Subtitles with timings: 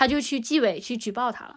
[0.00, 1.56] 他就去纪委去举报他了。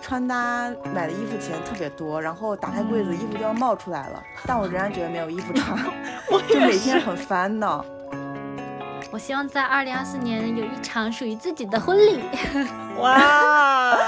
[0.00, 5.76] 穿搭买的衣服钱特别多，然后打开柜子，衣服就要冒出来了， 但我仍然觉得没有衣服穿，
[6.48, 7.84] 就每天很烦恼。
[9.10, 12.22] 我希望在二零二四年有一场属于自己的婚礼。
[12.98, 13.98] 哇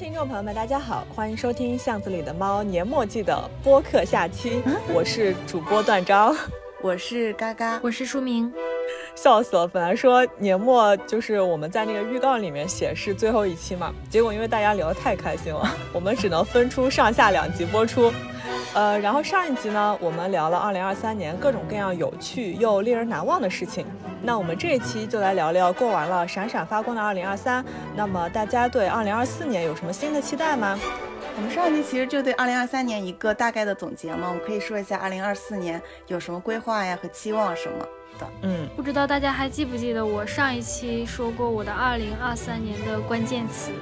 [0.00, 4.62] 听众朋友们，大家好，欢迎收听《巷子里的猫》年末季的播客下期，
[4.94, 6.34] 我是主播段章。
[6.80, 8.50] 我是嘎嘎，我是书明，
[9.14, 9.68] 笑死了！
[9.68, 18.10] 本来说年末就是我们在那个预告里面写是最后一期嘛，结果因为大家聊得太开心了，我们只能分出上下两集播出。
[18.72, 23.84] 呃，然后上一集呢，我们聊了2023年各种各样有趣又令人难忘的事情。
[24.22, 27.64] 那我们这一期就来聊聊过完了闪闪发光的2023。
[27.96, 30.78] 那么大家对2024年有什么新的期待吗？
[31.36, 37.78] 我们上一期其实就对二零二三年一个大概的总结嘛，我们可以说一下二零二四年有什么规划呀和期望什么
[38.18, 38.26] 的。
[38.42, 43.72] 嗯，不知道大家还记不记得我上一期说过我的二零二三年的关键词？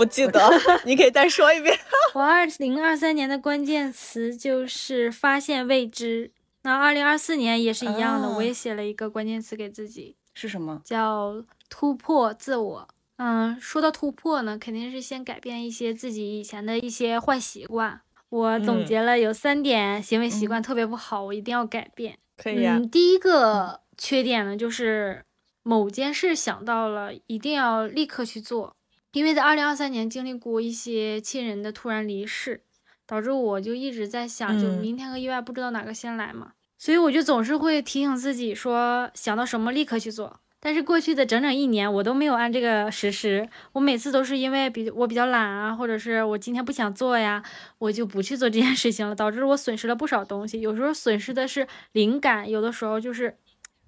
[0.00, 0.40] 不记得，
[0.86, 1.78] 你可以再说一遍。
[2.14, 6.30] 我二零二三年的关键词就是发现未知。
[6.62, 10.80] 那二零二四年也是一样的，我也写了一个关键词给自己，是什么？
[10.82, 12.88] 叫突破自我。
[13.16, 18.00] 嗯，说到突破呢，肯定是先改变一些自己以前的一些坏习惯。
[18.30, 22.16] 我总结了有三点行为习惯特别不好，我一定要改变。
[22.38, 22.80] 可以呀。
[22.90, 25.22] 第一个缺点呢，就是
[25.62, 28.74] 某件事想到了，一定要立刻去做。
[29.12, 32.62] 因为在二零二三年经历过一些亲人的突然离世，
[33.06, 40.40] 导致我就一直在想，就明天和意外不知道哪个先来嘛，所以我就总是会提醒自己说，想到什么立刻去做。
[40.62, 43.48] 但是过去的整整一年，我都没有按这个实施。
[43.72, 47.42] 我每次都是因为比我比较懒啊，或者是我今天不想做呀，
[47.78, 50.60] 我就不去做这件事情了，导致我损失了不少东西。
[50.60, 53.38] 有时候损失的是灵感，有的时候就是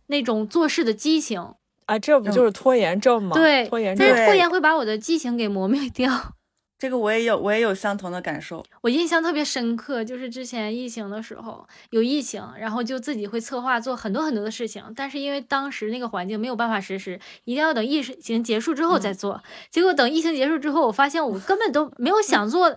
[0.07, 1.55] 那种做事的激情
[1.87, 3.35] 啊，这不就是拖延症吗？
[3.35, 6.35] 对，拖延症，但是拖延会把我的激情给磨灭 掉。
[6.79, 8.65] 这个我也有，我也有相同的感受。
[8.81, 19.41] 我印象特别深刻，就是之前疫情的时候有疫情，然后就自己会策划做很多很多的事情，但是因为当时那个环境没有办法实施，一定要等疫情结束之后再做。
[19.71, 22.77] 结果等疫情结束之后，我发现我根本都没有想做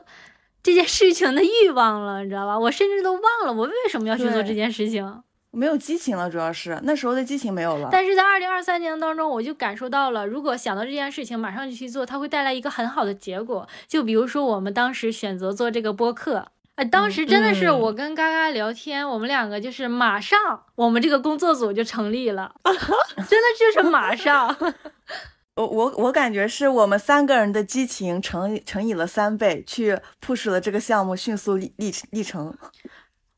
[0.61, 2.59] 这件事情的欲望了，你知道吧？
[2.59, 5.23] 我甚至都忘了我为什么要去做这件事情。
[5.55, 7.89] 没有激情了，主要是那时候的激情没有了。
[7.91, 13.67] 但是在二零二三年当中，我就感受到了，如果想到这件事情，马上就去做，它会带来一个很好的结果。
[13.87, 20.37] 就比如说我们当时选择做这个播客，哎，当时真的是我跟嘎嘎聊天，我们两个就是马上，
[20.75, 24.55] 我们这个工作组就成立了， 真的就是马上。
[25.55, 32.53] 我我我感觉是我们三个人的激情乘乘以了三倍，去 push 了这个项目迅速历历历程。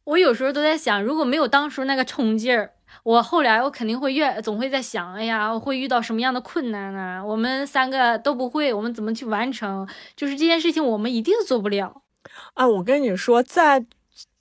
[0.08, 2.72] 我有时候都在想，如果没有当初那个冲劲儿，
[3.04, 7.22] 我后来我肯定会越总会在想，哎呀，我会遇到什么样的困难呢？
[7.26, 9.86] 我们三个都不会，我们怎么去完成？
[10.16, 12.04] 就是这件事情，我们一定做不了。
[12.54, 13.86] 啊，我跟你说，在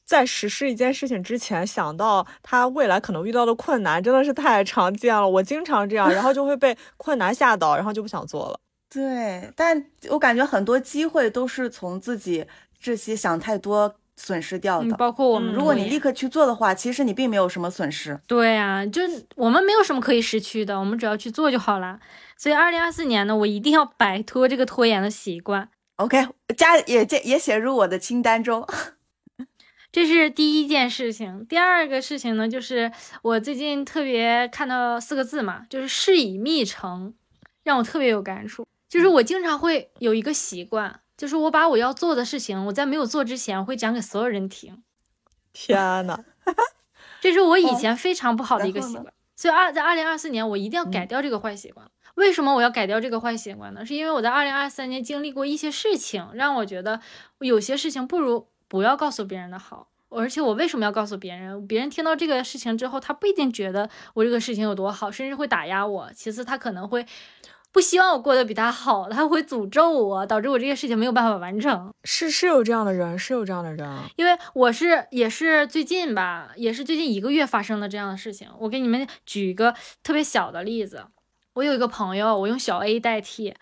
[0.05, 5.29] 在实施一件事情之前，想到他未来可能遇到的困难，真的是太常见了。
[5.29, 8.61] 我经常这样，然后就会被 困难吓倒，然后就不想做了。
[8.89, 12.47] 对，但我感觉很多机会都是从自己
[12.81, 13.97] 这些想太多。
[14.17, 15.55] 损失掉的，包括我们。
[15.55, 18.19] 如果你立刻去做的话，其实你并没有什么损失。
[18.27, 19.03] 对啊，就
[19.35, 22.01] 我们没有什么可以失去的，我们只要去做就好了。
[22.37, 25.69] 所以，二零二四年呢，我一定要摆脱这个拖延的习惯。
[25.97, 28.67] OK，加也也也写入我的清单中。
[29.93, 31.47] 这是第一件事情。
[31.47, 37.15] 第二个事情呢，就是我最近特别看到四个字嘛，就是事以密成，
[37.65, 38.67] 让我特别有感触。
[38.91, 41.01] 就是我经常会有一个习惯。
[41.17, 44.83] 就是我把我要做的事情，我在没有做之前，我会讲给所有人听。
[45.53, 46.23] 天呐，
[47.23, 49.07] 这是我以前非常不好的一个习惯。
[49.35, 51.87] 所以二在二零二四年，我一定要改掉这个坏习惯。
[52.17, 53.85] 为什么我要改掉这个坏习惯呢？
[53.85, 57.01] 是因为我在二零二三年经历过一些事情，让我觉得
[57.39, 59.89] 有些事情不如不要告诉别人的好。
[60.09, 61.67] 而且我为什么要告诉别人？
[61.67, 66.11] 别人听到这个事情之后，他不一定觉得我这个事情有多好，甚至会打压我。
[66.15, 67.05] 其次，他可能会。
[67.77, 71.93] 不希望我过得比他好，他会诅咒我，导致我这些事情没有办法完成。
[72.05, 73.87] 是是有这样的人，是有这样的人。
[74.17, 78.49] 因为我是也是最近吧，也是最近一个月发生的这样的事情。
[78.61, 81.05] 我给你们举一个特别小的例子。
[81.53, 83.55] 我有一个朋友，我用小 A 代替。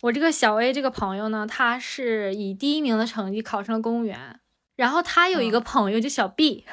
[0.00, 4.40] 我这个小 A 这个朋友呢，他是以第一名的成绩考上了公务员。
[4.74, 6.64] 然后他有一个朋友，就小 B。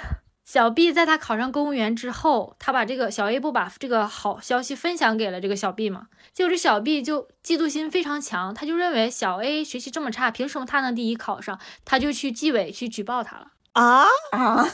[0.47, 6.07] 小 B 在他考上公务员之后，他把这个小 A 不把这个好消息分享给了这个小 B 嘛？
[6.31, 11.59] 结果这小 B 就嫉妒心非常强，他就认为小 A 学习这么差，凭什么他能第一考上？
[11.83, 14.65] 他就去纪委去举报他了啊啊！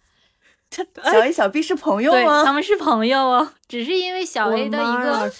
[0.68, 2.44] 这小 A 小 B 是朋友吗？
[2.44, 5.32] 他们是朋友哦，只是因为小 A 的一个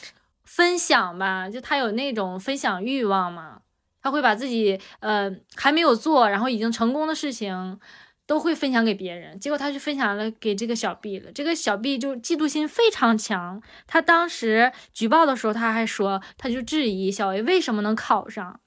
[0.43, 3.59] 分享吧，就他有那种分享欲望嘛，
[4.01, 7.79] 他会把自己呃还没有做，然后已经成功的事情。
[8.27, 11.31] 都会分享给别人，结果他就分享了给这个小 B 了。
[11.33, 18.61] 这个小 B 就嫉妒心非常强，他当时举报的时候，他还说，他就质疑小 A 为什么能考上，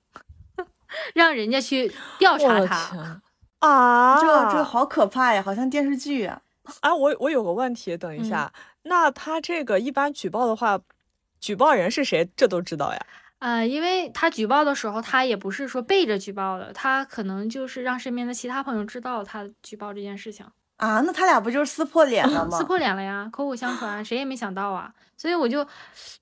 [1.14, 3.22] 让人家去调查他。
[3.60, 6.42] 啊，这这好可怕呀，好像电视剧啊。
[6.80, 8.54] 哎，我我有个问题，等一下，
[8.84, 10.80] 那他这个一般举报的话，
[11.42, 12.30] 举报人是谁？
[12.38, 13.06] 这都知道呀？
[13.40, 20.46] 呃，因为他举报的时候，他也不是说背着举报的，他可能就是让身边的其他朋友知道他举报这件事情
[20.78, 21.02] 啊。
[21.02, 22.58] 那他俩不就是撕破脸了吗？
[22.58, 24.94] 撕破脸了呀，口口相传，谁也没想到啊。
[25.16, 25.66] 所以我就，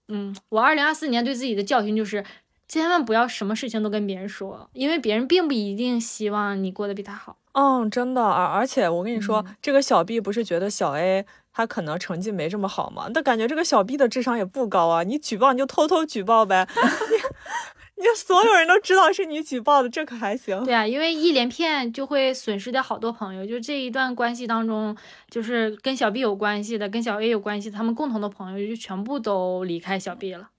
[0.09, 2.23] 嗯，我二零二四年对自己的教训就是，
[2.67, 7.37] 千万不要什么事情都跟别人说，因为别人并不一定希望你过得比他好。
[7.53, 11.25] 嗯，真的，而而且我跟你说，这个小 B 不是觉得小 A。
[11.57, 15.01] 他可能成绩没这么好嘛，但感觉这个小 B 的智商也不高啊。
[15.01, 16.67] 你举报你就偷偷举报呗，
[17.97, 20.63] 你你所有人都知道是你举报的，这可还行？
[20.65, 23.43] 对啊，因为一连骗就会损失掉好多朋友。
[23.43, 24.95] 就这一段关系当中，
[25.31, 30.49] 就是跟小 B 有关系的，跟小 A 有关系，他们共同的朋友就全部都离开小 B 了，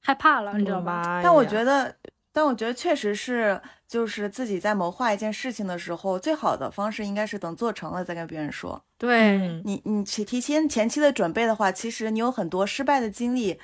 [0.00, 1.20] 害怕了，你知道吧？
[1.22, 1.94] 但我觉得。
[2.32, 8.82] 但我觉得确实是，就是自己在谋划一件事情的时候，最好的方式应该是等做成了再跟别人说。
[8.98, 13.60] 对你，你提提前前期的准备的话，其实你有很多失败的经历，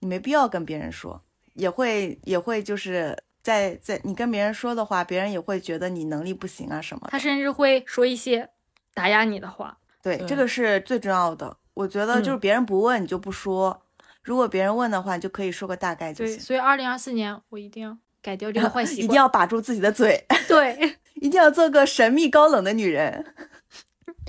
[0.00, 1.22] 你没必要跟别人说，
[1.54, 7.08] 也会也会就是在在你跟别人说的话，别人也会觉得你能力不行啊什么。
[7.10, 8.50] 他甚至会说一些
[8.92, 9.78] 打压你的话。
[10.02, 11.56] 对，这个是最重要的。
[11.74, 13.80] 我觉得就是别人不问你就不说，
[14.22, 16.36] 如果别人问的话，你就可以说个大概就行。
[16.36, 17.96] 对，所以二零二四年我一定要。
[18.22, 20.24] 改掉这个坏习惯，一定要把住自己的嘴。
[20.48, 23.26] 对，一定要做个神秘高冷的女人。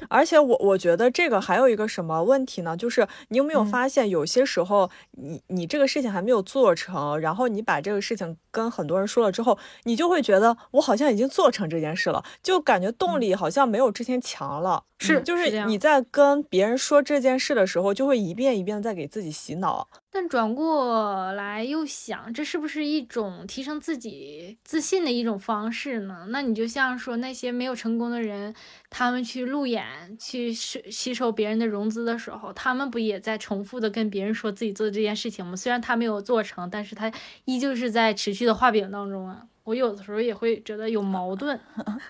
[0.09, 2.75] 而且我我觉得这个还有一个什么问题呢？
[2.75, 14.83] 就是你有没有发现，有些时候你你这个事情还没有做成，然后你把这个事情跟很多人说了之后，你就会觉得我好像已经做成这件事了，就感觉动力好像没有之前强了。
[14.99, 19.87] 是，就是你在跟别人说这件事的时候，就会一遍一遍的在给自己洗脑。
[20.15, 26.27] 但转过来又想，这是不是一种提升自己自信的一种方式呢？
[26.29, 28.53] 那你就像说那些没有成功的人，
[28.91, 29.83] 他们去路演、
[30.19, 35.55] 去吸吸收别人的融资的时候，他们不也在重复的跟别人说自己做的这件事情吗？
[35.55, 37.11] 虽然他没有做成，但是他
[37.45, 39.47] 依旧是在持续的画饼当中啊。
[39.63, 41.59] 我有的时候也会觉得有矛盾。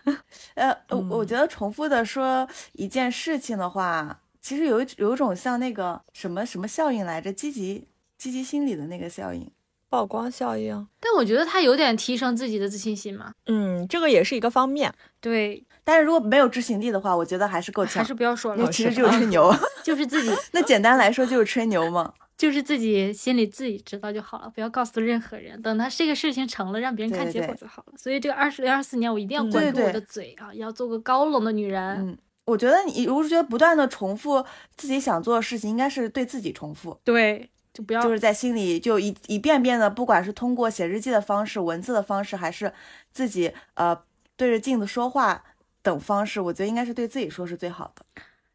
[0.56, 7.88] 呃，我我觉得重复的说一件事情的话，其实有有一种像那个什么什么效应来着，积极。
[8.24, 9.46] 积极心理的那个效应，
[9.90, 10.88] 曝光效应。
[11.02, 13.34] 但我觉得他有点提升自己的自信心嘛。
[13.48, 14.94] 嗯，这个也是一个方面。
[15.20, 17.96] 对，但是如果没有执行力的话，我觉得还是够呛。
[17.96, 19.54] 还是不要说了，其实就是吹牛，
[19.84, 20.34] 就是自己。
[20.54, 25.62] 那简单来说就是吹牛嘛， 就是自己心里自己知道就好了，不要告诉任何人。
[25.62, 27.94] 等他这个事情成了，让别人看结果就好了。
[27.98, 32.08] 所以这个二十零二四年，我一定要管住我的嘴啊，要做个高冷的女人。
[32.08, 34.42] 嗯，我觉得你如果是觉得不断的重复
[34.78, 36.98] 自己想做的事情，应该是对自己重复。
[37.04, 37.50] 对。
[37.74, 42.72] 就不要，就是在心里就一一遍遍的，不管是通过写日记的方式、文字的方式，还是
[43.10, 44.00] 自己呃
[44.36, 45.44] 对着镜子说话
[45.82, 48.06] 等方式，我觉得应该是对自己说是最好的。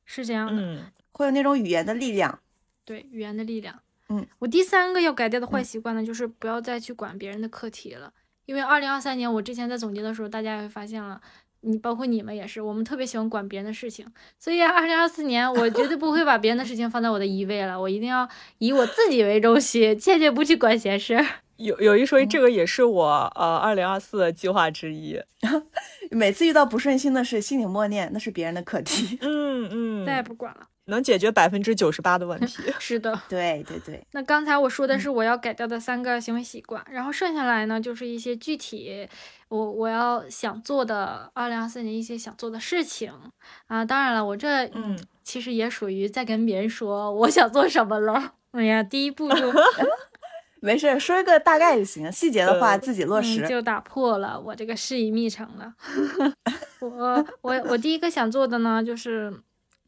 [0.05, 2.39] 是这样的，嗯，会有那种语言的力量。
[2.85, 3.79] 对，语言的力量。
[4.09, 8.13] 嗯，我第三个要改掉的坏习惯呢，就是不要再去管别人的课题了。
[8.47, 11.21] 因为二零二三年我之前在总结的时候，大家也会发现了。
[11.63, 14.07] 你包括你们也是，我们特别喜欢管别人的事情，
[14.39, 21.19] 所以二零二四年我绝对不会把别人的事情放在我的一位了，我一定要以我自己为中心，切切不去管闲事。
[21.59, 25.21] 有有一说一，这个也是我呃二零二四的计划之一。
[26.13, 29.19] 每次遇到不顺心的事，心里默念那是别人的课题。
[29.21, 30.69] 嗯嗯，再也不管了。
[30.89, 32.63] 能解决百分之九十八的问题。
[32.81, 34.05] 是的，对对对。
[34.13, 39.09] 那刚才我说的是我要改掉的三个行为习惯，然后剩下来呢，就是一些具体
[39.49, 43.13] 我我要想做的二零二四年一些想做的事情
[43.67, 43.85] 啊。
[43.85, 48.35] 当然了，我这嗯，其实也属于在跟别人说我想做什么了。
[48.53, 49.53] 哎呀，第一步就
[50.61, 53.47] 没事，说一个大概就行，细节的话自己落实。
[53.47, 55.75] 就打破了我这个示意密成了。
[56.81, 59.33] 我我我第一个想做的呢，就是。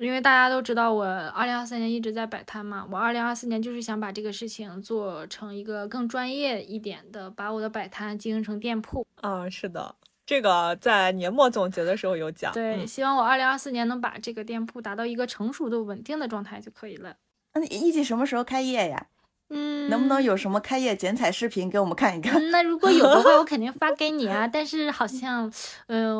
[0.01, 9.07] 因为大家都知道我二零二三年一直在摆摊嘛，我二零二四年就是想把这个事情做成一个更专业一点的，把我的摆摊经营成店铺。
[9.23, 12.51] 嗯，是的，这个在年末总结的时候有讲。
[12.55, 17.17] 对，嗯希望我二零二四年能把这个店铺达到一个成熟的、稳定的状态就可以了。
[17.53, 19.09] 那你预计什么时候开业呀？
[19.51, 22.41] 嗯，能不能有什么开业剪彩视频给我们看一看？
[22.41, 22.51] 嗯？
[22.51, 24.47] 那如果有的话，我肯定发给你啊。
[24.51, 25.53] 但是好像，
[25.89, 26.17] 呃，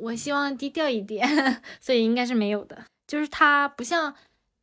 [0.00, 1.28] 我希望低调一点，
[1.78, 2.84] 所以应该是没有的。
[3.08, 4.14] 就是它不像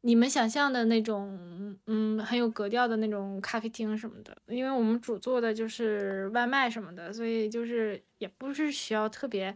[0.01, 4.37] 你们想象的那种，嗯，很有格调的那种咖啡厅什么的。
[4.47, 9.53] 因为我们主做的就是外卖什么的，所以就是也不是需要特别，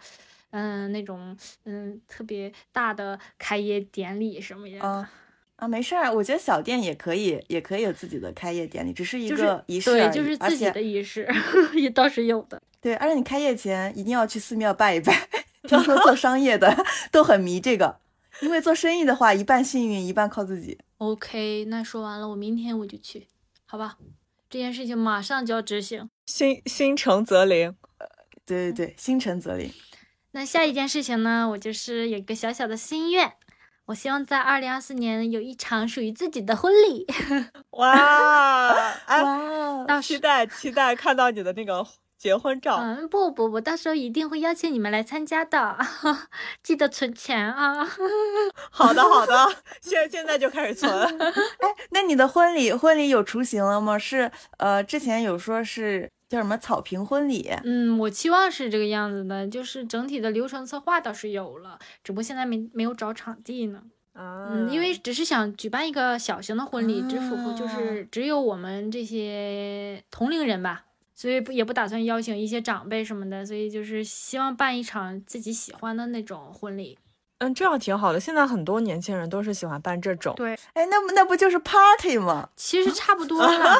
[0.50, 4.86] 嗯，那种嗯特别大的开业典礼什么样的。
[4.86, 5.12] 啊
[5.58, 11.28] 啊，没事儿，我觉得小店也可以，也可以有自己的开业典礼，只是一个仪式而对，就是自己的仪式，
[11.76, 12.60] 也倒是有的。
[12.82, 15.28] 对，而且你开业前一定要去寺庙拜一拜。
[15.68, 16.74] 听说做商业的
[17.12, 18.00] 都很迷这个，
[18.42, 20.78] 因为做生意的话，一半幸运，一半靠自己。
[20.98, 23.28] OK，那说完了，我明天我就去，
[23.66, 23.98] 好吧？
[24.50, 26.10] 这件事情马上就要执行。
[26.26, 27.76] 心心诚则灵。
[28.46, 29.72] 对对对，心诚则灵。
[30.32, 33.32] 那下一件事情呢，我就是有一个小小的心愿，
[33.86, 37.06] 我希望在二零二四年有一场属于自己的婚礼。
[37.78, 38.70] 哇，
[39.06, 41.86] 哎，哇哦，到时，期待期待看到你的那个
[42.20, 42.76] 结婚照。
[42.76, 45.78] 嗯，不不不，到时候一定会邀请你们来参加的，
[46.62, 47.88] 记得存钱啊。
[48.70, 49.34] 好的好的，
[49.82, 50.92] 现现在就开始存。
[50.92, 53.98] 哎那你的婚礼婚礼有雏形了吗？
[53.98, 63.82] 是呃，之前有说是叫什么草坪婚礼，嗯，我期望是这个样子的，就是整体的流程策划倒是有了，只不过现在没没有找场地呢。
[64.14, 70.84] 啊嗯，因为只是想举办一个小型的婚礼，只符合就啊是只有我们这些同龄人吧，
[71.20, 76.98] 所以不也不打算邀请一些长辈什么的，所以就是希望办一场自己喜欢的那种婚礼。
[77.40, 78.20] 嗯，这样挺好的。
[78.22, 80.34] 现在很多年轻人都是喜欢办这种。
[80.38, 82.50] 对，哎，那不那不就是 party 吗？
[82.56, 83.78] 其实差不多了，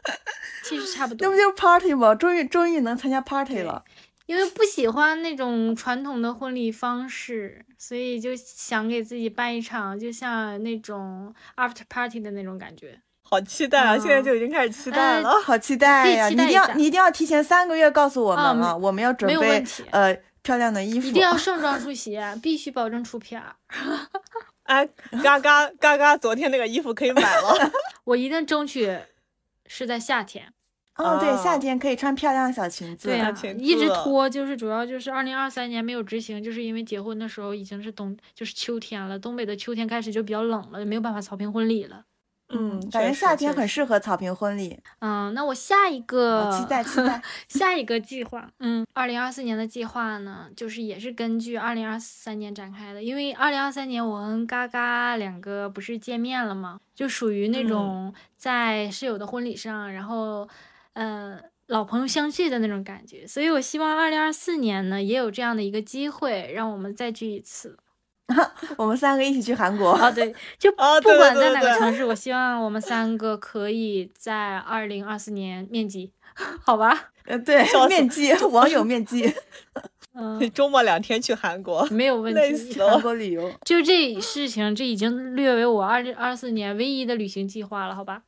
[0.64, 2.14] 其实差不多那不，就是 party 吗？
[2.14, 3.84] 终于终于能参加 party 了。
[4.24, 12.98] 因为不喜欢那种传统的婚礼方式，所以就想给自己办一场就像那种 after party 的那种感觉。
[13.30, 13.94] 好期待啊！
[13.96, 15.30] 嗯现在就已经开始期待了。
[15.42, 16.28] 好期待呀！
[16.28, 21.06] 你一定要你一定要提前三个月告诉我们啊啊，我们要准备呃漂亮的衣服。
[21.06, 23.54] 一定要盛装出席， 必须保证出片儿。
[24.62, 24.88] 哎，
[25.22, 27.70] 嘎嘎嘎嘎，昨天那个衣服可以买了。
[28.04, 28.98] 我一定争取
[29.66, 30.52] 是在夏天。
[30.96, 33.08] 哦，对，哦夏天可以穿漂亮的小裙子。
[33.08, 42.02] 对呀、裙一直拖，就是主要就是二零二三年没有执行，就是因为结婚的时候已经是冬，就是秋天了，东北的秋天开始就比较冷了，没有办法草坪婚礼了。
[42.50, 44.78] 嗯，确感觉夏天很适合草坪婚礼。
[45.00, 47.22] 嗯，那我下一个好期待期待。
[47.48, 56.80] 下一个计划，嗯，二零二四年的计划呢，就是也是根据二零二三年展开的，因为二零二三年我跟嘎嘎两个不是见面了吗？
[56.94, 60.48] 就属于那种在室友的婚礼上，然后，
[60.94, 61.38] 呃。
[61.68, 67.76] 老朋友相聚的那种感觉，所以我希望二零二四年呢也有这样的一个机会，让我们再聚一次。
[68.76, 69.90] 我们三个一起去韩国。
[69.90, 76.12] 啊，对，就 哦对对不管在哪个城市，我希望我们三个可以在二零二四年面基，
[76.62, 77.10] 好吧？
[77.24, 79.32] 呃，对面基，网友面基，
[80.14, 82.78] 嗯，周末两天去韩国，没有问题。
[82.80, 83.00] 韩。
[83.00, 83.52] 国旅游。
[83.64, 88.22] 就这事情，这已经略为我二零二四年唯一的旅行计划了，好吧？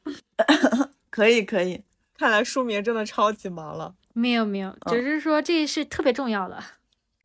[1.11, 1.83] 可以可以，
[2.19, 3.95] 看来书明真的超级忙了。
[4.13, 6.63] 没有没有，只是说这是特别重要的。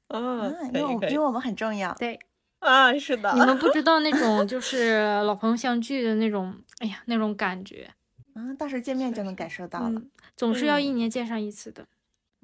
[0.07, 1.19] 嗯啊，，因为因为。
[1.19, 1.93] 我们很重要。
[1.95, 2.17] 对，
[2.65, 3.39] 啊，是的你。
[3.39, 7.89] 们不知道那种就是老朋友相聚的那种，哎呀，那种感觉，
[8.33, 9.99] 啊，到时候见面就能感受到了。
[9.99, 11.87] 嗯，总是要嗯一年见上一次的。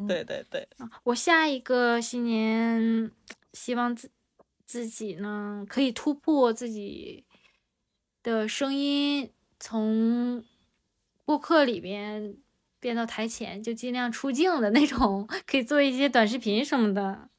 [0.07, 3.11] 对对对，啊我下一个新年
[3.53, 4.09] 希望自
[4.65, 7.23] 自己呢可以突破自己
[8.23, 10.43] 的声音，从
[11.23, 12.35] 播客里边
[12.79, 17.29] 变到台前，就尽量出镜的那种， 可以做一些短视频什么的。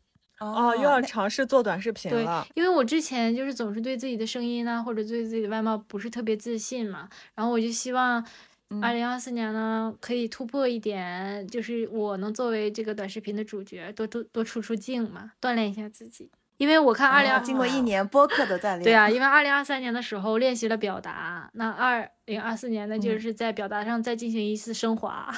[0.44, 2.46] 哦，又要尝试做短视频对了。
[2.54, 8.24] 因为我之前就是总是对自己的声音啊，或者对自己的外貌不是特别自信嘛，然后我就希望
[8.70, 16.30] 嗯二零二四年呢可以突破一点，就是我能作为这个短视频的主角，多多多出出镜嘛，锻炼一下自己。
[16.58, 25.34] 因为我看二零二啊经过一年播客的 锻炼，对啊，因为二零二三年的时候练习了表达，那二零二四年呢，就嗯是在表达上再进行一次升华。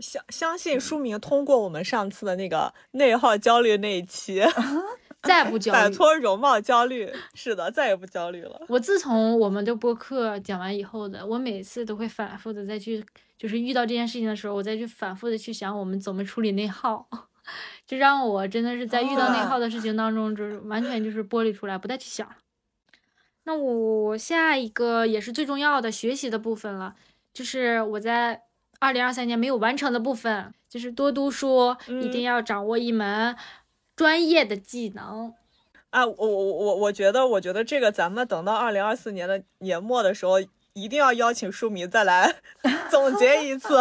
[0.00, 4.42] 相相信书明通过我们上次的那个内耗焦虑那一期，
[5.22, 5.90] 再不焦虑摆。
[5.90, 7.12] 脱容貌焦虑。
[7.34, 8.64] 是的，再也不焦虑了。
[8.68, 13.04] 我自从我们的播客讲完以后的，我每次都会反复的再去，
[13.36, 17.06] 就是遇到这件事情的时候，我再去反复的去想我们怎么处理内耗，
[17.86, 22.26] 就让我真的是在遇到内耗的事情当 中，就是完全就是剥离出来，不再去想。
[23.44, 26.94] 那我下一个也是最重要的学习的部分了，
[27.34, 28.42] 就是我在
[28.82, 33.36] 二零二三年没有完成的部分，就是多读书，一定嗯要掌握一门
[33.94, 35.32] 专业的技能。
[35.90, 40.40] 啊，我我我我觉得，我觉得这个咱们等到二零二四年的年末的时候，
[40.72, 42.34] 一定要邀请书迷再来
[42.90, 43.76] 总结一次，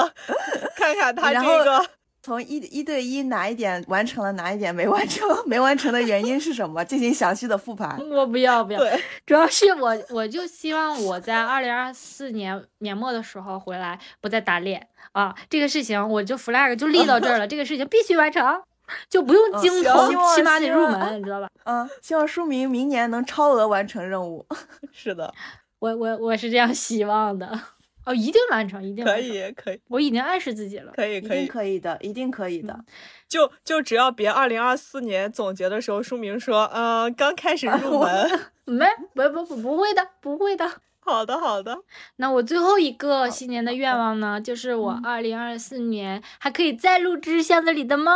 [0.75, 1.83] 看看他这个。
[2.23, 6.85] 从一一对一哪一点完成了，哪一点没完成， 没完成的原因是什么？
[6.85, 7.97] 进行详细的复盘。
[8.11, 15.35] 我不要不要，对，主要是我我就希望我在二零二四年年末的时候回来，不再打脸啊！
[15.49, 18.61] 这个事情我就 flag 就立到这儿了， 这个事情必须完成，
[19.09, 21.49] 就不用精通，起码得入门，你知道吧？
[21.63, 24.45] 嗯，希望书明明年能超额完成任务。
[24.93, 25.33] 是的，
[25.79, 27.59] 我我我是这样希望的。
[28.05, 29.79] 哦，一定完成，一定可以，可以。
[29.89, 32.83] 我已经暗示自己了，可以，可以，可以的，一定可以的。
[33.27, 40.69] 就就只要别二零二四年总结的时候，书名说，嗯，刚开始 入门，没，不不不，不会的，不会的。
[41.03, 41.83] 好的，好的。
[42.17, 48.11] 那我最后一个新年的愿望呢，就是我二零二四年还可以再录制箱子里的猫。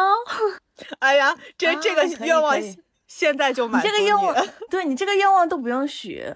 [1.00, 2.56] 哎呀，这这个愿望
[3.08, 3.92] 现在就满足你。
[3.94, 6.36] 这个愿望，对你这个愿望都不用许，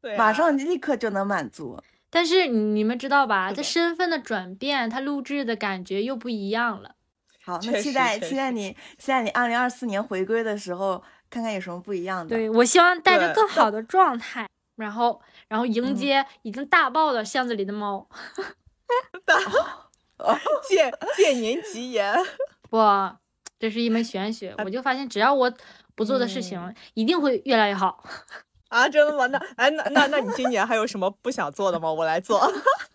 [0.00, 1.78] 对，马上立刻就能满足。
[2.10, 3.52] 但是你们知道吧？
[3.52, 6.96] 这身份的转变，它录制的感觉又不一样了。
[7.42, 12.36] 好，那期待期待你期待你二零二四年回归的时候，看看有什么不一样的。
[12.36, 18.08] 对我希望带着更好的状态，然后然后迎接已经大爆的巷子里的猫。
[19.24, 19.38] 大
[20.68, 22.14] 借借您吉言。
[22.68, 22.78] 不，
[23.58, 24.54] 这是一门玄学。
[24.64, 25.52] 我就发现，只要我
[25.94, 28.04] 不做的事情，一定会越来越好。
[28.70, 29.26] 啊，真的吗？
[29.26, 31.92] 那哎，那那那你今年还有什么不想做的吗？
[31.92, 32.40] 我来做。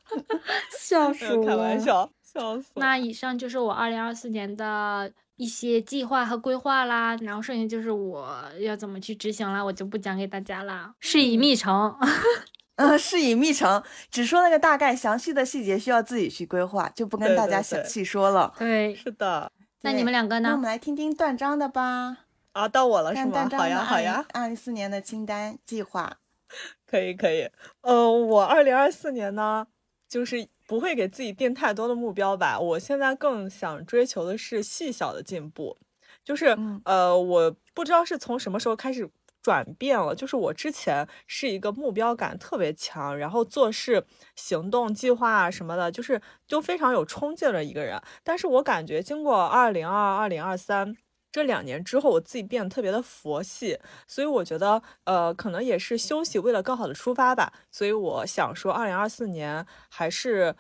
[0.79, 1.46] 笑死我！
[1.46, 2.70] 开玩笑，笑死。
[2.75, 11.94] 那以上就是我二零二四年的一些计划和规划啦，然后剩下就是我要怎么去执行啦，我就不讲给大家啦，事已密成。
[12.77, 18.53] 嗯，事已密成，只说那个大概，详细的细节需要自己去规划，就不跟大家详细说了。
[18.60, 19.51] 对，是的。
[19.82, 20.50] 那你们两个呢？
[20.50, 22.25] 那我们来听听断章的吧。
[22.56, 23.50] 啊，到我了是吗？
[23.52, 24.26] 好呀，好呀。
[24.34, 26.20] 二零四年的清单计划，
[26.88, 27.50] 可以，可以。
[27.82, 29.68] 嗯，我二零二四年呢，
[30.08, 32.58] 就是不会给自己定太多的目标吧。
[32.58, 35.78] 我现在更想追求的是细小的进步，
[36.24, 39.10] 就是呃，我不知道是从什么时候开始
[39.42, 40.16] 转变了。
[40.16, 44.06] 就是我之前是一个目标感特别强，然后做事、
[44.38, 48.02] 行动、计划啊什么的，就是就非常有冲劲的一个人。
[48.24, 50.96] 但是我感觉经过二零二二零二三。
[51.36, 57.52] 这两年之后，我自己变得特别的佛系，所以我觉得，呃，可能也是休息为了更好的出发吧。
[57.69, 60.56] 所以我想说，二零二四年还是，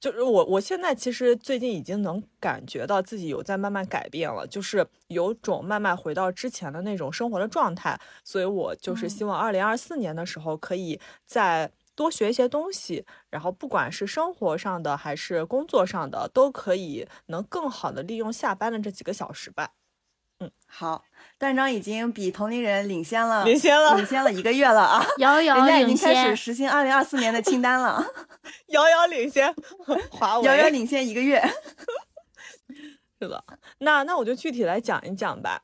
[0.00, 8.00] 就是我我现在其实最近已经能感觉到自己有在慢慢改变了，就是有种慢慢回到之前的那种生活的状态。
[8.24, 19.72] 所以我就是希望二零二四年的时候，可以再多学一些东西，然后不管是生活上的还是工作上的，都可以能更好的利用下班的这几个小时吧。
[20.38, 21.02] 嗯，好，
[21.38, 25.06] 段章已经比同龄人领先了，领先了，领先了一个月了啊！
[25.16, 28.04] 遥遥领先，人家已经开始实行二零二四年的清单了，
[28.68, 29.54] 遥遥领先，
[30.10, 31.42] 华为 遥遥领先一个月。
[33.18, 33.42] 是的，
[33.78, 35.62] 那那我就具体来讲一讲吧。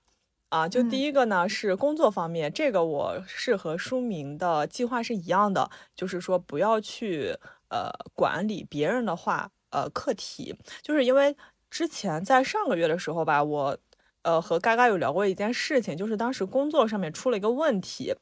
[0.49, 7.37] 啊，就第一个呢是工作方面，这个我是和书明的计划是一样的，就是说不要去
[7.69, 11.37] 呃管理别人的话，呃课题，就是因为
[11.71, 13.79] 之前在上个月的时候吧，我。
[14.23, 18.15] 呃，和嘎嘎有聊过一件事情，就是当时工作上面出了一个问题，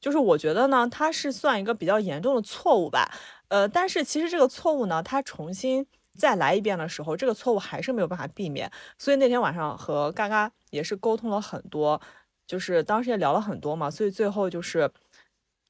[0.00, 3.10] 就是我觉得呢，它是算一个比较严重的错误吧。
[3.48, 5.86] 呃，但是其实这个错误呢，它重新
[6.18, 8.70] 再来一遍的时候，这个错误还是没有办法避免。
[8.98, 12.00] 所以那天晚上和嘎嘎也是沟通了很多，
[12.46, 14.90] 就是当时也聊了很多嘛，所以最后就是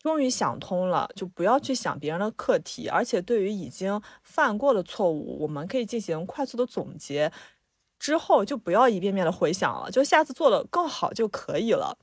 [0.00, 7.30] 终于想通了，就不要去想别人的课题，而且对于已经犯过的错误，我们可以进行快速的总结。
[7.98, 11.98] 之后就不要一遍遍的回想了，就下次做的更好就可以了，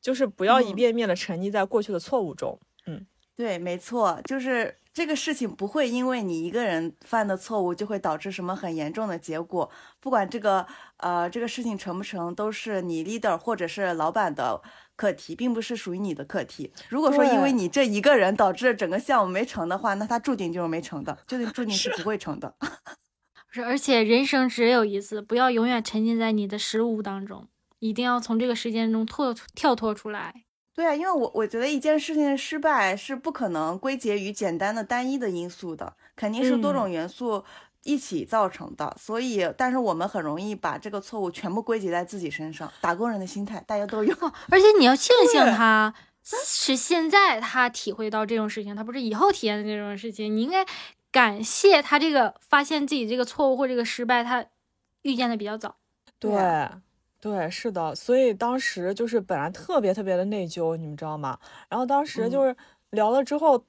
[0.00, 2.58] 就是不要一遍遍的沉溺在过去的错误中。
[2.86, 10.66] 嗯，对，没错，就是这个事情不会因为你一个人犯的错误就会导致什么很严重的结果，不管这个
[10.98, 14.60] 呃这个事情成不成，都是你 leader 或者是老板的
[14.96, 16.72] 课题，并不是属于你的课题。
[16.88, 22.54] 如果说因为你这一个人导致整个项目没成的话，那他注定就是没成的，就注定是不会成的。
[23.52, 27.46] 是，而且人生只有一次，不要永远沉浸在你的食物当中，
[27.80, 30.44] 一定要从这个时间中脱跳脱出来。
[30.74, 37.44] 对啊，因为我我觉得一件事情的失败是不可能归结于简单的单一的因素的，肯定是多种元素
[37.82, 38.96] 一起造成的。
[38.98, 42.72] 所以，但是我们很容易把这个错误全部归结在自己身上。
[42.80, 44.16] 打工人的心态大家都有，
[44.48, 45.92] 而且你要庆幸他
[46.24, 50.64] 是现在他体会到这种事情，他不是以后体验的这种事情，你应该。
[51.12, 54.46] 感谢他这个发现自己这个错误或这个失败，他
[55.02, 55.76] 遇见的比较早。
[56.18, 56.32] 对，
[57.20, 61.38] 对，是的，所以当时就是本来特别特别的内疚，你们知道吗？
[61.68, 62.56] 然后当时就是
[62.90, 63.64] 聊了之后，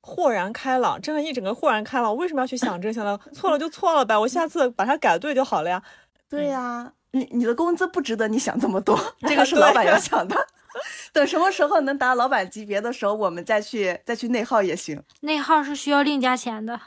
[0.00, 2.14] 豁然开朗，真的，一整个豁然开朗。
[2.16, 3.18] 为什么要去想这些呢？
[3.32, 5.82] 错了就错了呗，我下次把它改对就好了呀。
[6.28, 10.36] 对呀，你你的工资不值得你想这么多， 这个是老板要想的。
[11.12, 15.00] 等什么时候能达老板级别的时候，我们再去再去内耗也行。
[15.20, 16.80] 内耗是需要另加钱的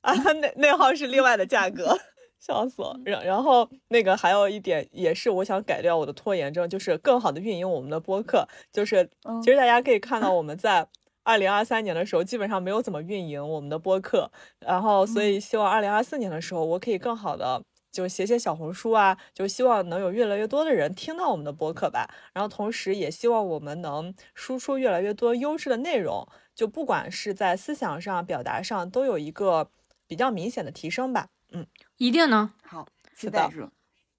[0.00, 1.96] 啊，内内耗是另外的价格。
[2.40, 8.48] 笑死了，然然后那个还有一点也是我想改掉我的拖延症，就是更好的运营我们的播客。
[8.72, 9.08] 就是
[9.44, 10.86] 其实大家可以看到我们在
[11.22, 22.08] 二零二三年的时候基本上没有怎么运营我们的播客，然后所以希望二零二四年的时候我可以更好的就写写小红书啊，就希望能有越来越多的人听到我们的播客吧。
[22.32, 29.70] 然后同时也希望我们能输出越来越多优质的内容，就不管是在思想上、表达上都有一个
[30.06, 31.28] 比较明显的提升吧。
[31.50, 31.66] 嗯。
[31.96, 33.68] 一定能好，期待住，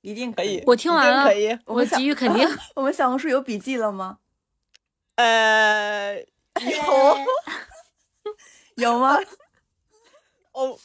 [0.01, 0.62] 一定可以。
[0.67, 2.47] 我听完了，可以，我给予肯定。
[2.75, 4.19] 我们小红书有笔记了吗？
[5.15, 7.17] 呃，有，
[8.77, 9.17] 有吗？
[10.51, 10.77] 哦，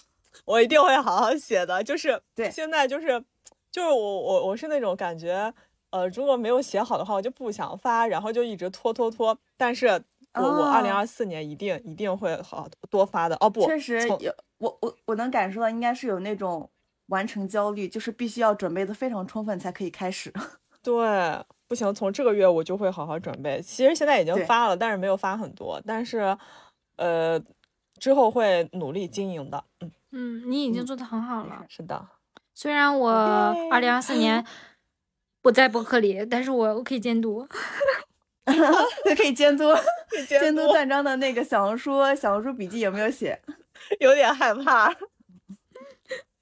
[0.46, 1.84] 我一定会好好写的。
[1.84, 3.22] 就是对，现在就是，
[3.70, 5.52] 就是我我我是那种感觉，
[5.90, 9.38] 呃，如果没有写好的话，我就不想发，然后就一直拖拖拖。
[9.58, 13.36] 但是我我二零二四年一定一定会好多发的。
[13.40, 16.70] 哦不，确实有，我我我能感受到，应该是有那种。
[17.08, 20.32] 完成焦虑就是必须要准备的非常充分才可以开始。
[20.82, 23.62] 对，不行，从这个月我就会好好准备。
[23.62, 25.80] 其实现在已经发了，但是没有发很多。
[25.86, 26.36] 但是，
[26.96, 27.40] 呃，
[28.00, 29.62] 之后会努力经营的。
[29.78, 31.64] 嗯嗯，你已经做的很好了。
[31.68, 32.08] 是的，
[32.54, 33.10] 虽然我
[33.70, 34.44] 二零二四年
[35.42, 37.46] 不在博客里，但是我我可以监督，
[39.16, 39.64] 可以监督
[40.28, 43.40] 监督段章的那个小红书小红书笔记有没有写？
[44.00, 44.94] 有点害怕。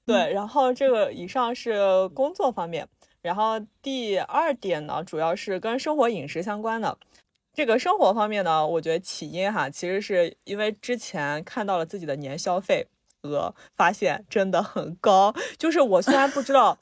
[0.05, 2.87] 对，然后这个以上是工作方面，
[3.21, 6.97] 然后第二点呢，主要是跟生活饮食相关的。
[7.53, 12.87] 这个生活方面呢，我觉得起因哈，其实是因为之前看到了自己的年消费
[13.25, 15.33] 额，发现真的很高。
[15.57, 16.77] 就是我虽然不知道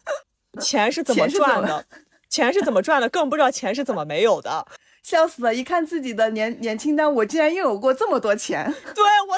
[0.61, 1.85] 钱是怎么赚的，
[2.29, 4.65] 钱是怎么赚的，更不知道钱是怎么没有的，
[5.01, 5.53] 笑死了！
[5.53, 8.73] 一看自己的年年清单，我竟然拥有过这么多钱。
[8.93, 9.35] 对我。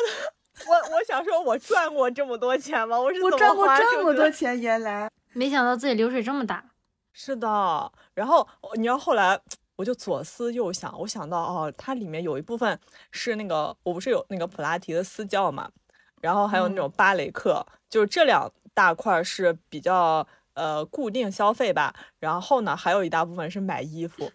[0.68, 2.98] 我我想说，我赚过这么多钱吗？
[2.98, 6.64] 我是我赚过这么多钱，原来没想到自己流水这么大。
[7.12, 9.38] 是的，然后你知道后来
[9.76, 12.80] 我就左思右想，我想到哦，它里面有一部分
[13.12, 15.70] 是那个我不是有那个普拉提的私教嘛，
[16.26, 21.94] 然后还有那种芭蕾课，就是这两大块是比较呃固定消费吧。
[22.20, 24.32] 然后呢，还有一大部分是买衣服，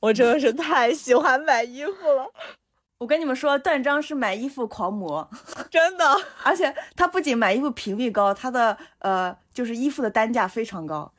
[0.00, 2.26] 我真的是太喜欢买衣服了。
[2.98, 5.30] 我跟你们说，段章是买衣服狂魔，
[5.70, 6.04] 真的。
[6.42, 11.12] 而且他不仅买衣服频率高，他的呃，就是衣服的单价非常高。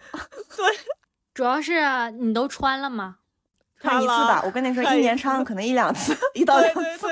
[0.57, 0.65] 对，
[1.33, 3.19] 主要是你都穿了吗？
[3.79, 4.41] 穿一次吧。
[4.43, 7.07] 我跟你说，一年穿可能一两次，一到两次。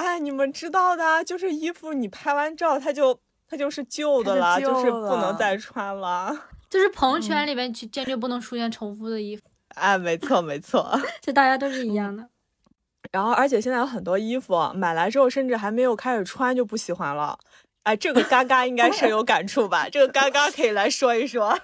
[0.00, 6.34] 哎，你们知道的，就是衣服你拍完照，它就它就是旧的了，就是不能再穿了。
[6.70, 9.42] 就是朋友圈里面去坚决不能出现重复的衣服。
[9.74, 12.26] 哎，没错没错， 就大家都是一样的。
[13.12, 17.38] 然后，而且现在有很多衣服买来之后，甚至还没有开始穿就不喜欢了。
[17.82, 19.86] 哎，这个嘎嘎应该深有感触吧？
[19.90, 21.58] 这个嘎嘎可以来说一说。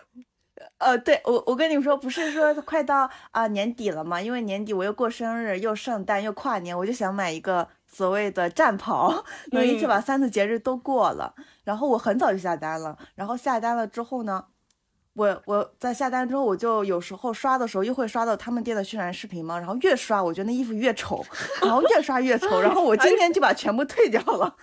[0.78, 4.20] 呃，对我，我跟你们说，不是说快到啊年底了嘛？
[4.20, 7.66] 因为年底我又过生日，又圣诞，又跨年，我就想买一个
[7.96, 11.34] 所谓的战袍，能一起把三次节日都过了。
[11.64, 14.44] 然后我很早就下单了，然后下单了之后呢？
[15.14, 21.24] 我我在下单之后，我就有时候刷的时候又会刷到他们店的宣传视频嘛，然后越刷我觉得那衣服越丑，
[21.62, 24.54] 然后越刷越丑，然后我今天就把全部退掉了，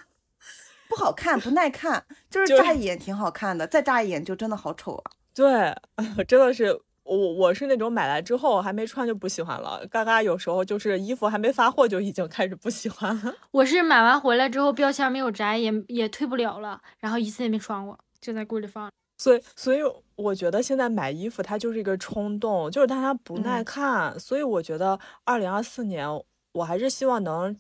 [0.88, 5.12] 不好看，不耐看，就是乍一眼挺好看的，再乍一眼就真的好丑啊。
[5.34, 5.76] 对，
[6.28, 13.36] 真的是我我是那种买来之后还没穿就不喜欢了，嘎嘎有时候就是衣服还没发货就已经开始不喜欢了。
[13.52, 18.90] 我是买完回来之后标签没有摘，也也退不了了，然后一次也没穿过，就在柜里放。
[19.18, 19.80] 所以，所以
[20.16, 24.20] 我觉得现在买衣服它就是一个冲动，就是但它不耐看。
[24.20, 26.08] 所以我觉得二零二四年
[26.54, 27.56] 我还是希望能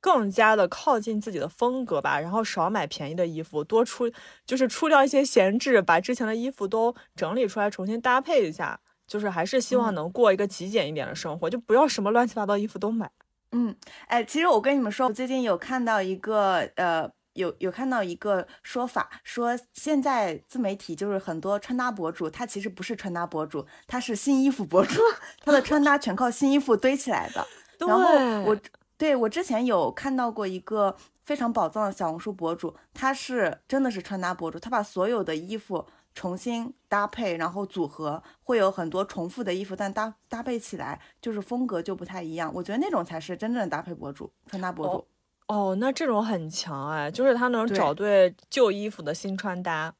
[0.00, 4.10] 更加的靠近自己的风格吧，然后少买便宜的衣服，多出
[4.44, 8.78] 就是出掉一些闲置，把之前的衣服都整理出来，重新搭配一下。
[9.08, 13.10] 就是还是希望能过一个极简一点的生活，就不要什么乱七八糟衣服都买。
[13.50, 13.74] 嗯，
[14.06, 17.10] 哎，其实我跟你们说，我最近有看到一个呃。
[17.34, 25.00] 有有看到一个说法，说现在自媒体就是很多穿搭博主，他其实不是穿搭博主，他是新衣服博主，
[25.44, 27.46] 他的穿搭全靠新衣服堆起来的。
[27.78, 28.02] 然后
[28.42, 28.58] 我
[28.96, 42.50] 对我之前有看到过一个非常宝藏的小红书博主，他是真的是穿搭博主，他把所有的衣服重新搭配，然后组合，会有很多重复的衣服，但搭搭配起来就是风格就不太一样。
[42.54, 45.06] 我觉得那种才是真正的搭配博主、穿搭博主。
[45.46, 49.94] 哦，那这种很强哎，就是他能找对旧衣服的新穿搭。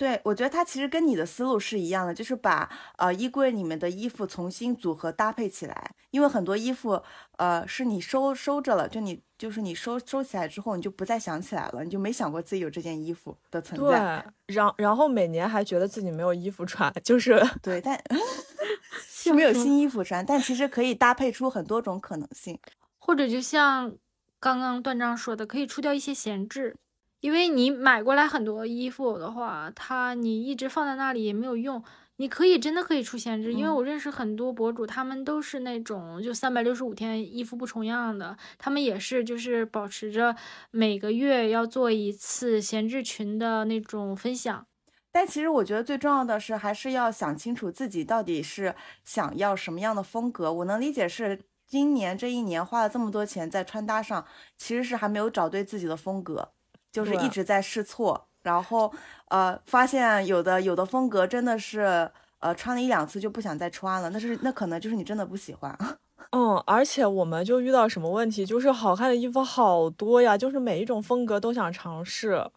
[0.00, 7.02] 对，我觉得它其实跟你的思路是一样的，就是把呃衣柜里面的衣服重新组合搭配起来，因为很多衣服
[7.36, 18.02] 呃是你收收着了，就你就是你收收起来之后，你就不再想起来了，你就没想过自己有这件衣服的存对在。，然然后每年还觉得自己没有衣服穿， 就是对，但
[19.06, 22.58] 是没有新衣服穿，但其实可以搭配出很多种可能性。
[22.98, 23.94] 或者就像
[24.38, 26.74] 刚刚段章说的，可以出掉一些闲置，
[27.20, 31.82] 因为你买过来很多衣服的话，它你一直放在那里也没有用。
[32.16, 40.36] 你可以真的可以出闲置，因为嗯我认识很多博主，他们都是那种就三百六十五天衣服不重样的，他们也是就是保持着
[40.70, 44.66] 每个月要做一次闲置群的那种分享。
[45.10, 50.52] 但其实我觉得最重要的是，还是要想清楚自己到底是想要什么样的风格。
[50.52, 54.26] 我能理解是今年这一年花了这么多钱在穿搭上，
[54.58, 56.52] 其实是还没有找对自己的风格，
[56.92, 58.92] 就是一直在试错，然后
[59.28, 65.76] 呃发现有的有的风格真的是呃穿了一两次就不想再穿了，那是那可能就是你真的不喜欢。
[66.32, 72.48] 嗯，而且我们就遇到什么问题，就是好看的衣服好多呀，就是每一种风格都想尝试。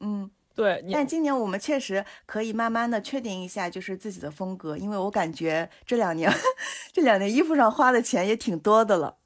[0.00, 6.30] 嗯，对，但今年我们确实可以慢慢的确定一下，就是自己的风格，因为我感觉这两年
[6.92, 9.16] 这两年衣服上花的钱也挺多的了，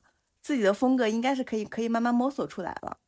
[0.40, 2.98] 自己的风格应该是可以可以慢慢摸索出来了。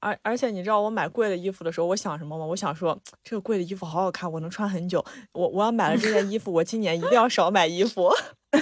[0.00, 2.44] 而而且你知道我买贵的衣服的时候，我想什么吗？
[2.44, 5.04] 我想说这个贵的衣服好好看，我能穿很久。
[5.32, 8.10] 我我要买了这件衣服，我今年一定要少买衣服。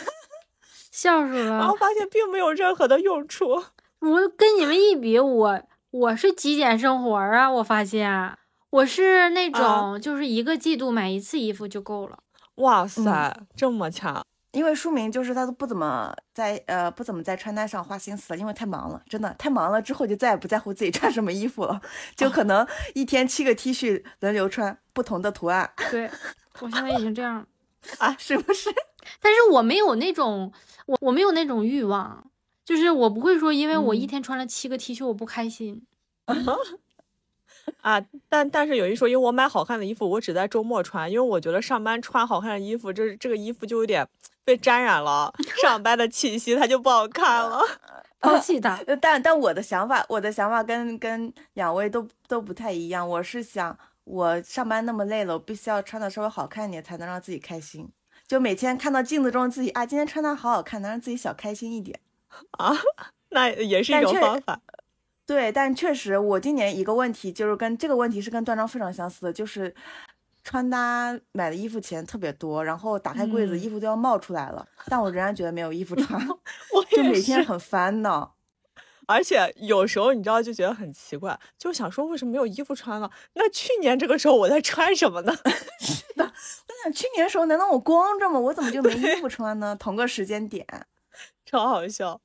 [0.90, 1.76] 笑死了然后！
[1.76, 3.62] 发现并没有任何的用处。
[4.00, 7.50] 我跟你们一比，我我是极简生活啊！
[7.50, 8.34] 我发现
[8.70, 12.18] 我是那种、啊就是一个季度买一次衣服就够了。
[12.56, 14.24] 哇塞，这么强！
[14.56, 21.78] 因为书明就是他都不怎么在呃不怎么在穿搭上花心思了，因为太忙了，真的太忙了，之后就再也不在乎自己穿什么衣服了，
[22.16, 26.10] 就可能一天七个 T 恤轮流穿不同的图案对
[26.60, 27.46] 我现在已经这样，
[27.98, 28.70] 啊，是不是？
[29.20, 30.50] 但是我没有那种
[30.86, 32.30] 我我没有那种欲望，
[32.64, 35.82] 就是我不会说因为我一嗯天穿了七个 T 恤我不开心。
[37.82, 44.06] 啊，但但是有一说一，我买好看的衣服，我只在周末穿，因为我觉得上班穿好看的衣服，这这个衣服就有点
[44.46, 45.30] 被沾染了
[45.60, 47.60] 上班的气息，它就不好看了。
[48.20, 53.06] 抛弃它，呃但但我的想法，我的想法跟跟两位都都不太一样。
[53.06, 57.88] 我是想，我上班那么累了，我必须要穿的稍微好看一点，才能让自己开心。
[58.26, 62.00] 就每天看到镜子中自己啊，今天穿的好好看，能让自己小开心一点。
[62.52, 62.72] 啊
[63.30, 64.60] 那也是一种方法。
[65.26, 69.74] 对，但确实，我今年一个问题就是跟这个问题是跟段章非常相似的，就是
[70.46, 76.24] 穿搭买的衣服钱特别多，然后打开柜子，嗯衣服都要冒出来了，但我仍然觉得没有衣服穿
[76.72, 78.36] 我就，每天很烦恼。
[79.08, 83.10] 而且有时候你知道就觉得很奇怪，就想说为什么没有衣服穿了？
[83.34, 85.32] 那去年这个时候我在穿什么呢？
[85.80, 88.38] 是的我想去年的时候，难道我光着吗？
[88.38, 89.74] 我怎么就没衣服穿呢？
[89.74, 90.64] 同个时间点，
[91.44, 92.20] 超好笑。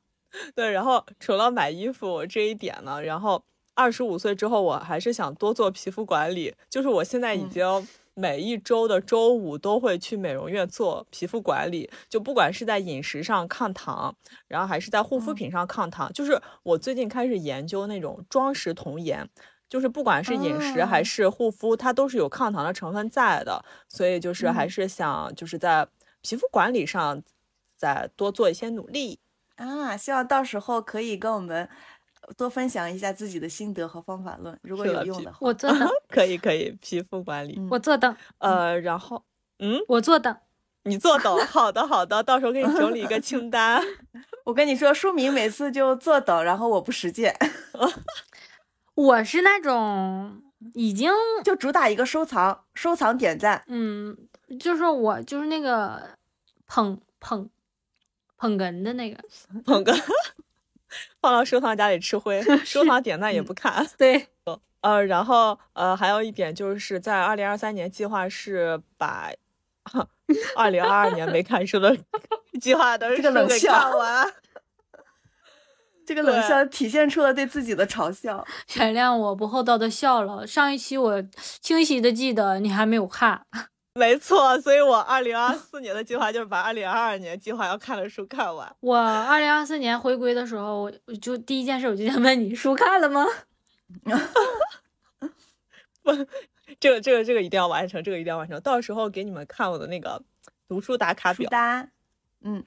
[0.56, 6.56] 对，然后除了买衣服这一点呢，然后二十五岁之后，我还是想多做皮肤管理。
[6.70, 7.88] 就是我现在已嗯经
[8.22, 14.16] 每一周的周五都会去美容院做皮肤管理，就不管是在饮食上抗糖，
[14.48, 16.12] 然后还是在护肤嗯品上抗糖。
[16.14, 19.28] 就是我最近开始研究那种装食童颜。
[19.68, 25.88] 就是不管是饮食还哦是护肤，它都是有抗糖的成分在的，所以就是还嗯是想就是在
[26.22, 27.24] 皮肤管理上
[27.78, 29.18] 再多做一些努力。
[29.56, 31.70] 啊，希望到时候可以跟我们
[32.38, 35.38] 多分享一下自己的心得和方法论，如果有用的话。
[35.42, 37.56] 我坐等，可以可以，皮肤管理。
[37.58, 39.24] 嗯我坐等，呃，然后
[39.60, 40.36] 嗯，我坐等。
[40.84, 43.84] 你坐等，好的好的，到时候给你整理一个清 单。
[44.46, 47.36] 我跟你说，书明每次就坐等，然后我不实践，
[48.96, 50.42] 我是那种
[50.74, 51.12] 已经
[51.44, 53.64] 就主打一个收藏、收藏点赞。
[53.68, 54.18] 嗯，
[54.60, 56.18] 就是我就是那个
[56.66, 57.48] 捧捧
[58.38, 59.24] 捧哏的那个，
[59.64, 59.94] 捧个
[61.20, 63.88] 放到收藏夹里吃灰，收藏点赞也不看。
[63.98, 64.28] 对，
[64.82, 69.32] 呃，然后呃，还有一点就是在二零二三年计划是把
[70.56, 71.98] 二零二二年没看书的
[72.60, 73.92] 计划的这个冷笑。
[76.04, 78.46] 这个冷笑体现出了对自己的嘲笑。
[78.76, 80.46] 原谅我不厚道的笑了。
[80.46, 81.24] 上一期我
[81.62, 83.46] 清晰的记得你还没有看，
[83.94, 88.74] 没错，所以我二零二四年的计划就是把二零二二年计划要看的书看完。
[88.80, 93.26] 我二零二四年回归的时候，我我就第一件事我就想问你书看了吗？
[96.04, 96.12] 不
[96.80, 98.60] 这个这个这个一定要完成，这个一定要完成。
[98.62, 100.24] 到时候给你们看我的那个
[100.70, 101.92] 读书打卡表单，
[102.42, 102.64] 嗯，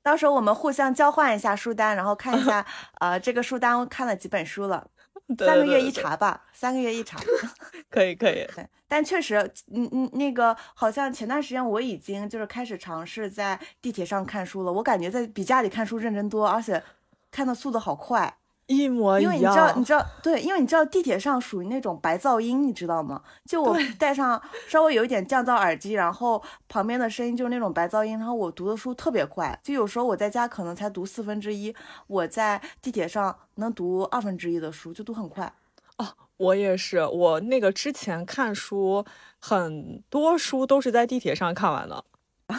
[0.00, 2.64] 到时候我们互相交换一下书单，然后看一下，
[3.00, 4.88] 呃，这个书单看了几本书了，
[5.38, 7.18] 三个月一查吧，三个月一查，
[7.90, 8.46] 可以可以。
[8.54, 9.36] 对，但确实，
[9.72, 16.82] 嗯嗯，那个好像前段时间我已经就是开始尝试在地铁上看书了，我感觉在比家里看书认真多，而且
[17.30, 18.38] 看的速度好快。
[18.68, 23.22] 一模一样，因为你知道，你知道，对，因为你知道地铁上属于那种白噪音，你知道吗？
[23.46, 31.74] 就我戴上稍微有一点降噪耳机，然后旁边的声音就是那种白噪音，然后我读的书特别快，就有时候我在家可能才读四分之一，
[32.06, 35.50] 我在地铁上能读二分之一的书，就读很快。
[35.96, 39.04] 哦，我也是，我那个之前看书
[39.38, 42.04] 很多书都是在地铁上看完的。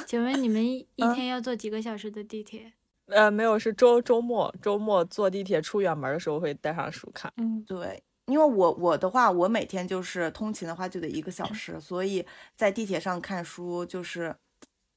[0.08, 2.74] 请问你们一天要坐几个小时的地铁？
[3.10, 7.32] 呃，没有，是周周末，周末坐地铁出远门的时候会带上书看。
[7.38, 14.36] 嗯，对，因为我我的话，我每天就是通勤的话就得一个小时，所以在地铁上看书就是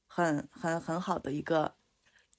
[0.07, 1.75] 很很很好的一个。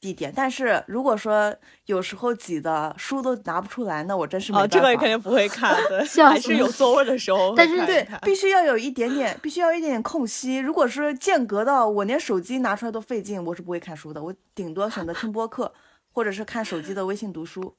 [0.05, 1.55] 地点，但是如果说
[1.87, 4.77] 有时候挤的书都拿不出来，那我真是没办法。
[4.77, 7.55] 这个肯定不会看，对， 还是有座位的时候。
[7.57, 10.59] 但是对，必须要有一点点，必须要一点点空隙。
[10.59, 14.23] 如果说间隔到我连手机拿出来都费劲，我是不会看书的。
[14.23, 15.73] 我顶多选择听播客，
[16.13, 17.75] 或者是看手机的微信读书。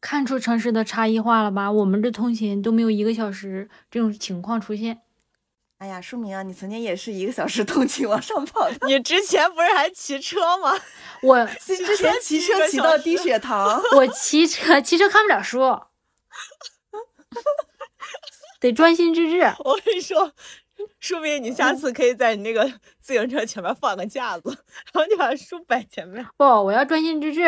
[0.00, 1.72] 看出城市的差异化了吧？
[1.72, 4.98] 我们这通勤都没有一个小时这种情况出现。
[5.78, 8.86] 哎呀，书明啊，你曾经也是一个小时通勤往上跑的。
[8.86, 10.72] 你之前不是还骑车吗？
[11.22, 13.82] 我之前骑车骑到低血糖。
[13.94, 15.60] 我骑车骑车看不了书，
[18.58, 19.42] 得专心致志。
[19.64, 20.32] 我跟你说，
[20.98, 22.64] 书明，你下次可以在你那个
[22.98, 24.48] 自行车前面放个架子，
[24.94, 26.26] 然后你把书摆前面。
[26.38, 27.42] 不，我要专心致志。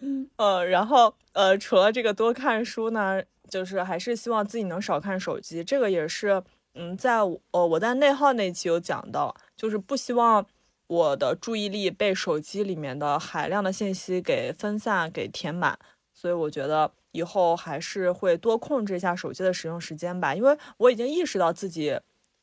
[0.00, 6.42] 嗯，呃，然后呃，除了这个多看书呢，就是还是希望自己能少看手机，这个也是。
[6.74, 7.18] 嗯，在
[7.52, 10.44] 呃我在内耗那期有讲到，就是不希望
[10.86, 15.78] 我的注意力被手机里面的海量的信息给分散、给填满，
[16.12, 20.34] 所以我觉得以后还是会多控制一下手机的使用时间吧。
[20.34, 21.98] 因为我已经意识到自己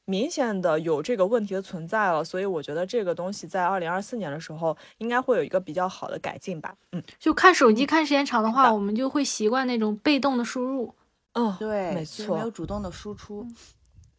[0.05, 6.75] 明显的有这个问题的存在了，所以我觉得这个东西在二零二四年的时候应该会有一个比较好的改进吧。
[6.93, 10.95] 嗯，就看手机看时间长的话，我们就会习惯那种被动的输入。
[11.33, 13.47] 嗯，对，没错，没有主动的输出。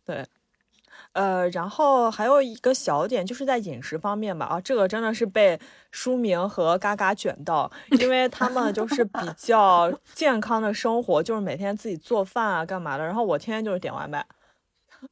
[0.04, 0.24] 对，
[1.12, 5.58] 呃，然后还有一个小点，就是在饮食方面吧，啊，这个真的是被
[5.90, 14.26] 书名和嘎嘎卷到，因为他们就是比较健康的生活，就是每天自己做饭啊，干嘛的，然后我天天就是点外卖，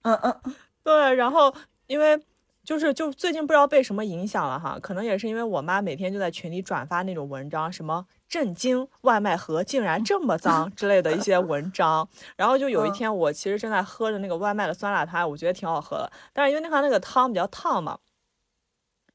[0.02, 0.40] 嗯嗯，
[0.82, 1.54] 对，然后
[1.86, 2.20] 因为。
[2.64, 12.08] 就是就最近不知道被什么影响了哈，可能也是因为我妈每天就在群里转发那种文章，什么震惊外卖盒竟然这么脏之类的一些文章。
[12.36, 16.12] 然后就有一天，我其实正在喝着那个外卖的酸辣汤，我觉得挺好喝的。
[16.32, 17.98] 但是因为那块那个汤比较烫嘛，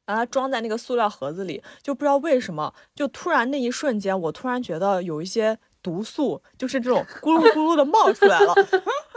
[0.05, 8.53] 把它装在那个塑料盒子里，就不知道为什么，就突然那一瞬间，我突然觉得有一些毒素，就是这种咕噜咕噜的冒出来了。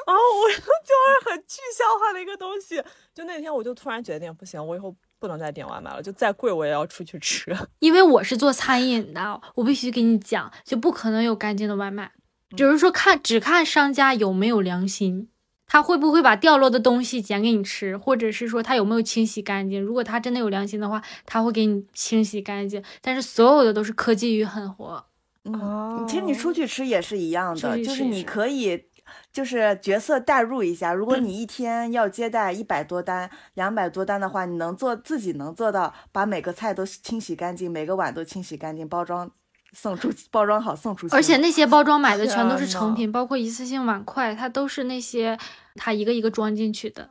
[0.08, 2.82] 然后我 就是很具象化的一个东西，
[3.18, 7.52] 就那天我就突然决定，不行，我以后不能再点外卖了，就再贵我也要出去吃。
[7.80, 12.12] 因为我是做餐饮的，我必须给你讲，就不可能有干净的外卖。
[12.56, 15.28] 只是说看只看商家有没有良心，
[15.66, 19.82] 他会不会把掉落的东西捡给你吃，或者是说他有没有清洗干净。
[19.82, 22.80] 如果他真的有良心的话，他会给你清洗干净。
[23.02, 25.04] 但是所有的都是科技与狠活。
[25.42, 28.84] 嗯，其实你出去吃也是一样的，就是你可以。
[29.32, 39.30] 就是角色代入一下，如果你一天要接待一百多单、两百多单的话，你能做自己能做到把每个菜都清洗干净，每个碗都清洗干净，包装
[39.72, 41.14] 送出，包装好送出去。
[41.14, 45.38] 而且那些包装买的全都是成品，包括一次性碗筷，它都是那些
[45.76, 47.10] 它一个一个装进去的。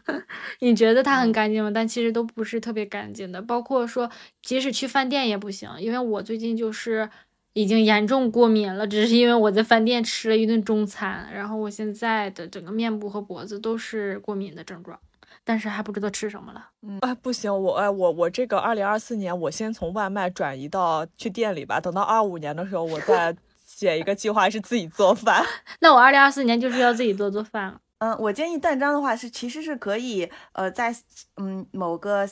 [0.60, 1.70] 你觉得它很干净吗？
[1.74, 3.40] 但其实都不是特别干净的。
[3.42, 4.10] 包括说，
[4.42, 7.08] 即使去饭店也不行，因为我最近就是。
[7.54, 14.98] 已经严重过敏了，只是因为我在饭店吃了一顿中餐，然后我现在的整个面部和脖子都是过敏的症状，
[15.42, 16.68] 但是还不知道吃什么了。
[16.82, 23.34] 嗯，哎，不行，我哎我我这个二零二四年，我先从外卖转移到去店里吧，等到二五年的时候，我再
[23.66, 25.44] 写一个计划是自己做饭。
[25.80, 27.80] 那我二零二四年就是要自己做做饭了。
[27.98, 30.94] 嗯，我建议断章的话是，其实是可以，呃，在
[31.36, 32.28] 嗯某个。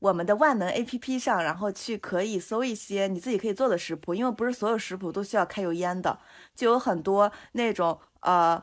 [0.00, 6.18] 我们的万能 A P P 上，然后去可以搜一些你自己可以做的食谱，因为不是所有食谱都需要开油烟的，
[6.54, 8.62] 就有很多那种呃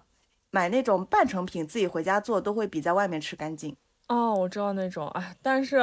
[0.52, 3.76] 买那种半成品自己回家做都会比在外面吃干净。
[4.08, 5.80] 哦，我知道那种，哎，但是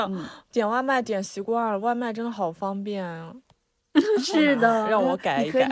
[0.50, 3.34] 点外卖点习惯了，外卖真的好方便啊。
[4.24, 5.68] 是的， 让我 改一改。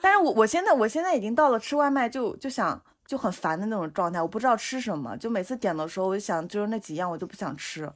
[0.00, 7.88] 但是我我现在我现在已经到了吃外卖就就想就很烦的那种状态，我不知道吃什么，就每次点的时候，我就想就是那几样我就不想吃，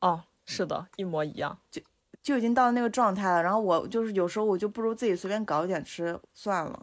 [0.00, 1.58] 哦，是的，一模一样。
[1.70, 1.80] 就
[2.22, 3.42] 就已经到那个状态了。
[3.42, 6.80] 然后我就是有时候我就不如自己随便搞一点吃算了。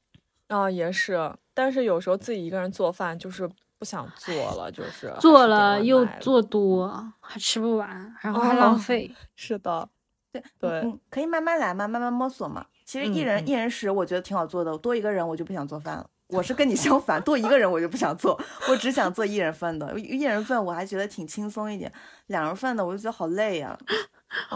[0.48, 3.48] 啊、也是，但是有时候自己一个人做饭就是
[3.78, 9.12] 不想做了，就是做了又做多，还吃不完，然后还哦浪费。
[9.34, 9.88] 是的，
[10.30, 12.64] 对对嗯，可以慢慢来嘛，慢慢摸索嘛。
[12.84, 16.08] 其实一人、一人食我觉得挺好做的，多一个人我就不想做饭了。
[16.28, 19.98] 我是跟你相反，多一个人我就不想做，我只想做一人份的。
[20.00, 21.92] 一人份我还觉得挺轻松一点，
[22.26, 23.78] 两人份的我就觉得好累呀、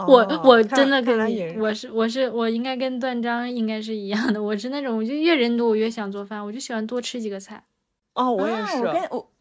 [0.07, 4.41] 我哦我真的跟你我是我是我应该跟段章应该是一样的。
[4.41, 7.63] 我是那种，我就越人多我越想做饭，我就喜欢多吃几个菜。
[8.13, 9.31] 哦，我也啊是，我跟我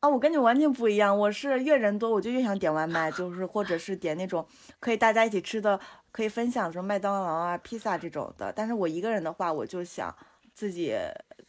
[0.00, 1.16] 啊，我跟你完全不一样。
[1.16, 4.44] 我是越人多，我就越想点外卖，就是或者是点那种
[4.80, 5.78] 可以大家一起吃的，
[6.10, 8.52] 可以分享，什么麦当劳啊、披萨这种的。
[8.54, 10.14] 但是我一个人的话，我就想
[10.52, 10.92] 自己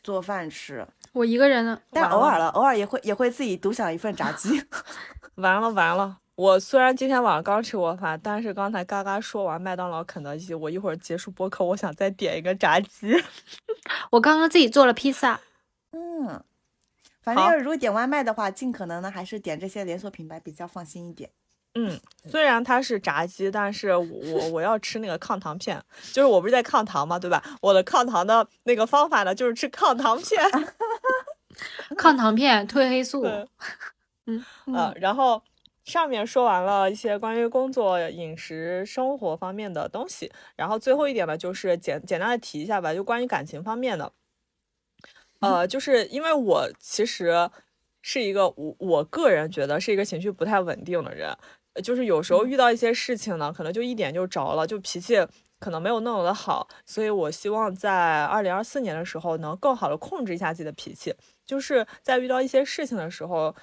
[0.08, 4.64] 做饭吃，我一个人呢，但偶尔了，偶尔也会也会自己独享一份炸鸡。
[5.36, 6.20] 完了完了。
[6.36, 13.22] 我虽然今天晚上刚吃过饭，但是刚才嘎嘎说完麦当劳、肯德基，我一会儿结束播客，我想再点一个炸鸡。
[14.12, 15.42] 我刚刚自己做了披萨。
[15.92, 16.42] 嗯，
[17.22, 21.30] 反好正如果点外卖的话，尽可能呢还是点这些连锁品牌比较放心一点。
[21.78, 27.44] 嗯， 虽然它是炸鸡，但是我我我要吃那个抗糖片，就是我不是在抗糖嘛，对吧？
[27.62, 30.42] 我的抗糖的那个方法呢，就是吃抗糖片。
[31.98, 33.48] 抗糖片、褪黑素，对，
[34.28, 35.42] 嗯呃，然后
[35.86, 44.12] 上面说完了一些关于工作、饮食、生活方面的东西，然后最后一点呢，就是简简单的提一下吧，就关于感情方面的。
[45.40, 47.50] 呃，就是因为我其实
[48.04, 51.38] 是一个我我个人觉得是一个情绪不太稳定的人，呃
[51.82, 55.16] 就是有时候遇到一些事情呢，可能就一点就着了，就脾气
[55.60, 61.14] 可能没有那么的好，所以我希望在二零二四年的时候能更好的控制一下自己的脾气，
[61.46, 63.56] 就是在遇到一些事情的时候，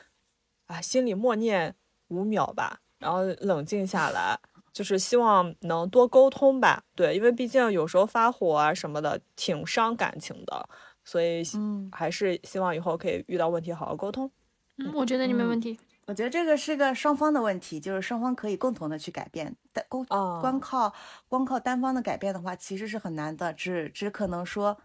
[0.66, 1.74] 啊，心里默念
[2.08, 4.38] 五秒吧，然后冷静下来，
[4.72, 6.82] 就是希望能多沟通吧。
[6.96, 10.68] 对，因为毕竟有时候发火啊什么的，挺伤感情的，
[11.04, 14.30] 所以嗯，还是希望以后可以遇到问题好好沟通。
[14.78, 15.78] 嗯，我觉得你没嗯问题。
[16.06, 20.92] 我觉得这个是个双方的问题，就是双方可以共同的去改变，但光啊光靠
[21.28, 24.78] 光靠单方的改变的话，其实是很难的，只只可能说，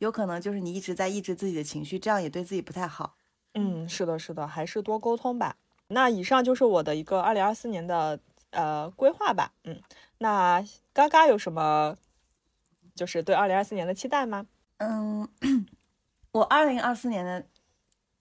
[0.00, 3.16] 有可能就是你一直在抑制自己的情绪，这样也对自己不太好。
[3.54, 5.56] 嗯，是的，是的，还是多沟通吧。
[5.88, 8.20] 那以上就是我的一个二零二四年的
[8.50, 9.52] 呃规划吧。
[9.64, 9.80] 嗯，
[10.18, 10.62] 那
[10.92, 11.96] 嘎嘎有什么
[12.94, 14.46] 就是对二零二四年的期待吗？
[14.76, 15.26] 嗯，
[16.32, 17.46] 我二零二四年的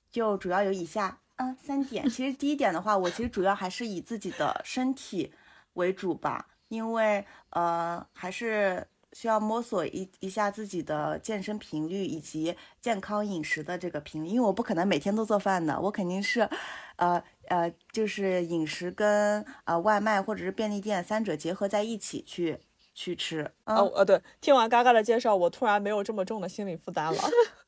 [0.09, 2.09] 就主要有以下嗯三点。
[2.09, 5.33] 其实第一点的话，我其实主要还是以自己的身体
[5.73, 16.49] 为主吧，因为呃还是需要摸索一一下自己的健身频率以及健康饮食的这个频率，因为我不可能每天都做饭的，我肯定是
[16.97, 22.59] 呃呃就是饮食跟呃外卖或者是便利店三者结合在一起去
[22.93, 23.49] 去吃。
[23.65, 27.21] 嗯哦，呃，对，听完嘎嘎的介绍，我突然没有这么重的心理负担了。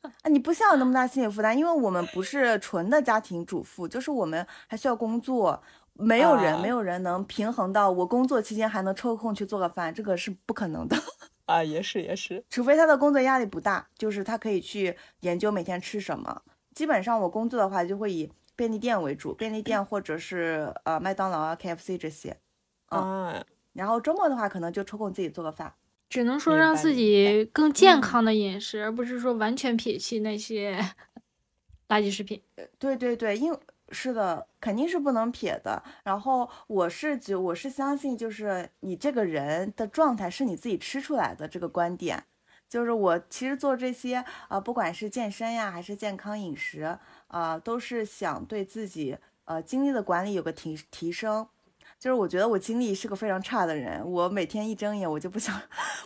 [0.23, 5.61] 啊，你不像有那么大心理负担，因为我们不是纯的家庭主妇，就是我们还需要工作，
[5.93, 10.95] 没有人、啊没有人能平衡到我工作期间还能抽空去做个饭，这个是不可能的。
[11.45, 16.41] 啊，也是也是，除非他的工作压力不大，就是他可以去研究每天吃什么。
[16.75, 22.37] 基本上我工作的话就会以便利店为主，便利店或者是呃麦当劳啊、KFC 这些。
[22.89, 25.73] 嗯啊，然后周末的话，可能就抽空自己做个饭。
[26.09, 30.79] 只能说让自己更健嗯康的饮食，而不是说完全撇弃那些
[31.89, 32.41] 垃圾食品。
[32.79, 35.81] 对对对，因为是的，肯定是不能撇的。
[36.03, 42.23] 然后我是觉，我是相信，就是你这个人的状态是你自己吃出来的这个观点。
[42.69, 46.97] 就是我其实做这些，呃，不管是健身呀，还是健康饮食，
[47.27, 51.47] 啊，都是想对自己呃精力的管理有个提提升。
[51.99, 55.59] 就是我觉得我精力是个非常差的人，我每天一睁眼我就不想，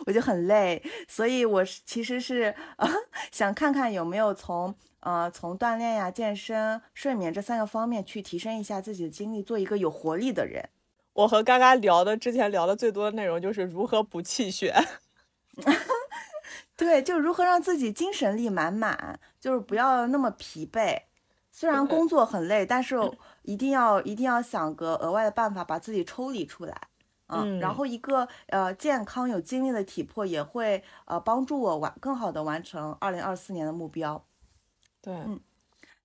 [0.06, 2.88] 我就很累，所以我是其实是啊
[3.30, 10.66] 想看看有没有从呃从锻炼呀、健身、睡眠这三个方面去提升一下自己的精力，做一个有活力的人。
[11.12, 14.74] 我和嘎嘎聊的之前聊的最多的内容就是如何补气血。
[16.74, 21.02] 对，就如何让自己精神力满满，就是不要那么疲惫。
[21.50, 22.96] 虽然工作很累，但是
[23.42, 26.88] 一定要一定要想个额外的办法把自己抽离出来。
[27.28, 34.22] 嗯，然嗯后一个呃健康有精力的体魄也会呃帮助我完更好的完成二零二四年的目标。
[35.00, 35.40] 对，嗯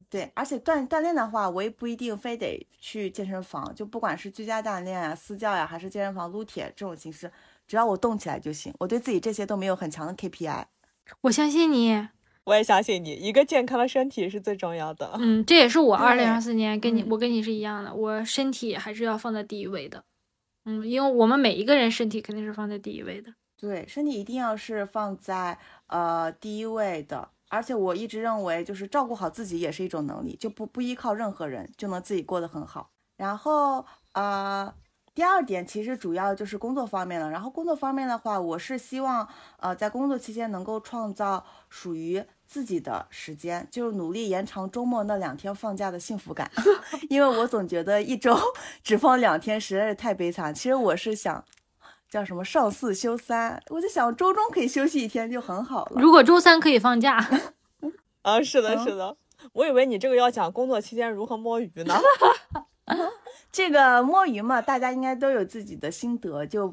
[0.10, 7.30] 对，而且锻锻炼的话，我也不一定非得去健身房，就不管是居家锻炼啊、私教呀、还是健身房撸铁这种形式，
[7.68, 8.74] 只要我动起来就行。
[8.80, 10.66] 我对自己这些都没有很强的 KPI。
[11.22, 12.08] 我相信你，
[12.48, 15.12] 我也相信你，一个健康的身体是最重要的。
[15.20, 20.02] 嗯，这也是我二零二对四年跟你，嗯我跟你是一样的，我身体还是要放在第一位的。
[20.64, 23.34] 嗯，因为我们每一个人身体肯定是放在第一位的。
[23.60, 27.28] 对，身体一定要是放在呃第一位的。
[27.50, 32.90] 而且我一直认为，就是照顾好自己也是一种能力，就不不依靠任何人就能自己过得很好。
[33.18, 34.74] 然后呃，
[35.18, 37.28] 第二点其实主要就是工作方面了。
[37.28, 39.28] 然后工作方面的话，我是希望
[39.60, 46.52] 呃在工作期间能够创造属于自己的时间，就是努力延长周末那两天放假的幸福感。
[47.10, 48.38] 因为我总觉得一周
[48.84, 50.54] 只放两天实在是太悲惨。
[50.54, 51.44] 其实我是想。
[52.10, 56.02] 叫什么上四休三，我就想周中可以休息一天就很好了。
[56.02, 57.18] 如果周三可以放假，
[58.22, 59.18] 啊，是的，嗯是的。
[59.52, 62.00] 我以为你这个要讲工作期间如何摸鱼呢。
[63.58, 66.72] 这个摸鱼嘛，大家应该都有自己的心得，就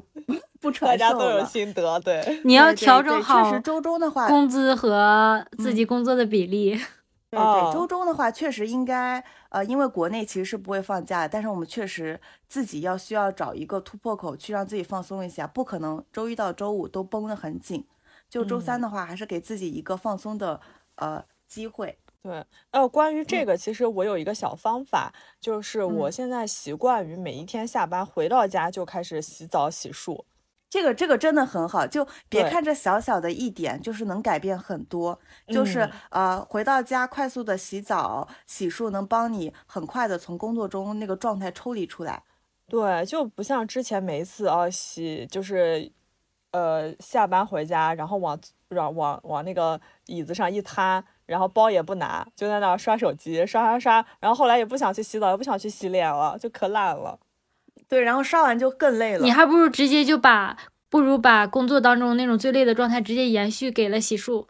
[0.61, 1.43] 不大传授家都有了。
[1.43, 2.23] 心得，对。
[2.45, 6.79] 你要调整好确实周中的话，工资和自己工作的比例。
[7.31, 17.83] 对哦对，周中的话确实应该，呃，因为国内其实是不会放假，但是我们确实自己要需要找一个突破口去让自己放松一下，不可能周一到周五都绷得很紧，
[18.29, 20.61] 就周三的话还是给自己一个放松的
[20.97, 21.97] 呃机会。
[22.25, 30.25] 对，呃，关于这嗯个，其实我有一个小方法，就是我嗯现在习惯于每一天下班回到家就开始洗澡洗漱。
[30.67, 35.19] 这个这个真的很好，就别看这小小的一点，就是能改变很多。
[35.49, 42.23] 就是、嗯呃，回到家快速的洗澡、洗漱，能帮你很快的从工作中那个状态抽离出来。
[42.67, 45.91] 对，就不像之前每一次啊洗，就是
[46.51, 48.37] 呃下班回家，然后往
[48.69, 57.19] 往往往那个椅子上一瘫，然后包也不拿，就在那儿刷手机，刷刷刷，然后后来也不想去洗澡，也不想去洗脸了，就可懒了。
[57.87, 59.31] 对，然后刷完就更累了你。
[59.31, 60.57] 还不如直接就把，
[60.89, 64.45] 不如把工作当中那种最累的状态直接延续给了洗漱。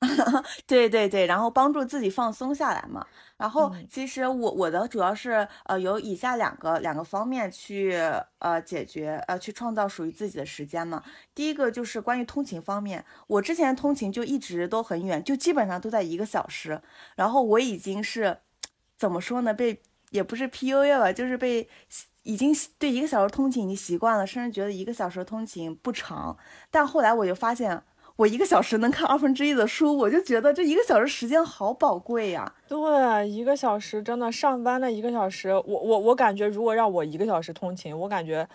[0.66, 3.04] 对对对，然后帮助自己放松下来嘛。
[3.38, 7.94] 然后嗯其实我我的主要是呃有以下两个两个方面去
[8.40, 11.02] 呃解决呃去创造属于自己的时间嘛。
[11.34, 16.82] 第一个就是关于通勤方面，我之前通勤就一直都很远，就基本上都在一个小时。
[17.14, 18.38] 然后我已经是
[18.96, 19.54] 怎么说呢？
[19.54, 19.80] 被
[20.10, 21.68] 也不是 PUA 吧，就是被
[22.24, 26.36] 已经对一个小时通勤已经习惯了，甚至觉得一个小时通勤不长。
[26.70, 27.82] 但后来我就发现。
[28.18, 32.52] 我一个小时能看二分之一的书，我就觉得这一个小时时间好宝贵呀。
[32.66, 38.48] 对，一个小时真的上班的一个小时，我我我感觉如果让我一个小时通勤，我感觉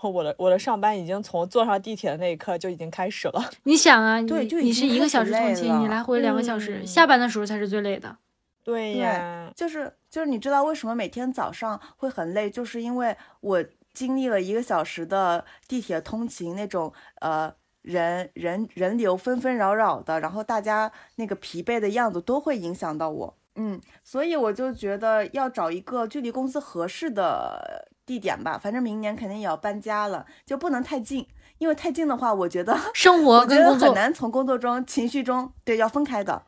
[0.00, 3.50] 我的我的上班已经从坐上地铁的那一刻就已经开始了。
[3.64, 8.16] 你想啊， 对就你就已经是一个小时通勤，你来回两个小时，嗯下班的时候才是最累的。
[8.62, 12.48] 对对呀，就是就是，你知道为什么每天早上会很累？
[12.48, 17.52] 就是因为我经历了一个小时的地铁通勤，那种呃
[17.82, 23.36] 人人人流纷纷扰扰的，然后大家那个疲惫的样子都会影响到我。
[23.56, 28.56] 嗯，所以我就觉得要找一个距离公司合适的地点吧。
[28.56, 31.28] 反正明年肯定也要搬家了，就不能太近，
[31.58, 36.44] 因为太近的话，我觉得 生活我觉得很跟工作，难从工作中、情绪中，对，要分开的。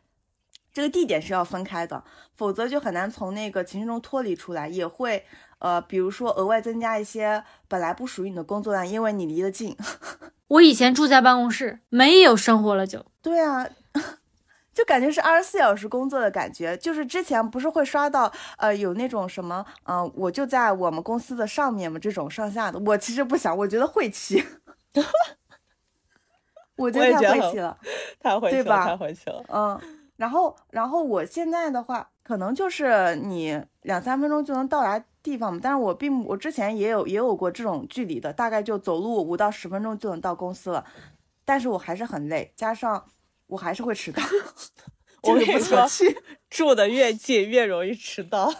[0.73, 5.23] 这个地点是要分开的，否则就很难从那个情绪中脱离出来，也会
[5.59, 9.75] 呃，比如说额外增加一些本来不属于你的工作量，因为你离得近。
[10.47, 13.03] 我以前住在办公室，没有生活了就。
[13.21, 13.67] 对啊，
[14.73, 16.77] 就感觉是二十四小时工作的感觉。
[16.77, 22.77] 就是之前不是会刷到呃有那种什么，嗯、我就在我们公司的上面嘛，这种上下的。
[22.79, 24.43] 我其实不想，我觉得晦气，
[26.77, 27.77] 我觉得太晦气了。
[28.19, 29.43] 太晦气了，对吧太晦气了。
[29.47, 29.81] 嗯，
[30.17, 40.85] 然后然后我现在的话，可能就是你两三分钟就能到达地方嘛，但是我并我之前也有也有过这种距离的，大概就走路五到十分钟就能到公司了，
[41.43, 43.03] 但是我还是很累，加上
[43.47, 44.21] 我还是会迟到，
[45.23, 45.83] 我跟你说。
[46.51, 48.53] 住的越近越容易迟到。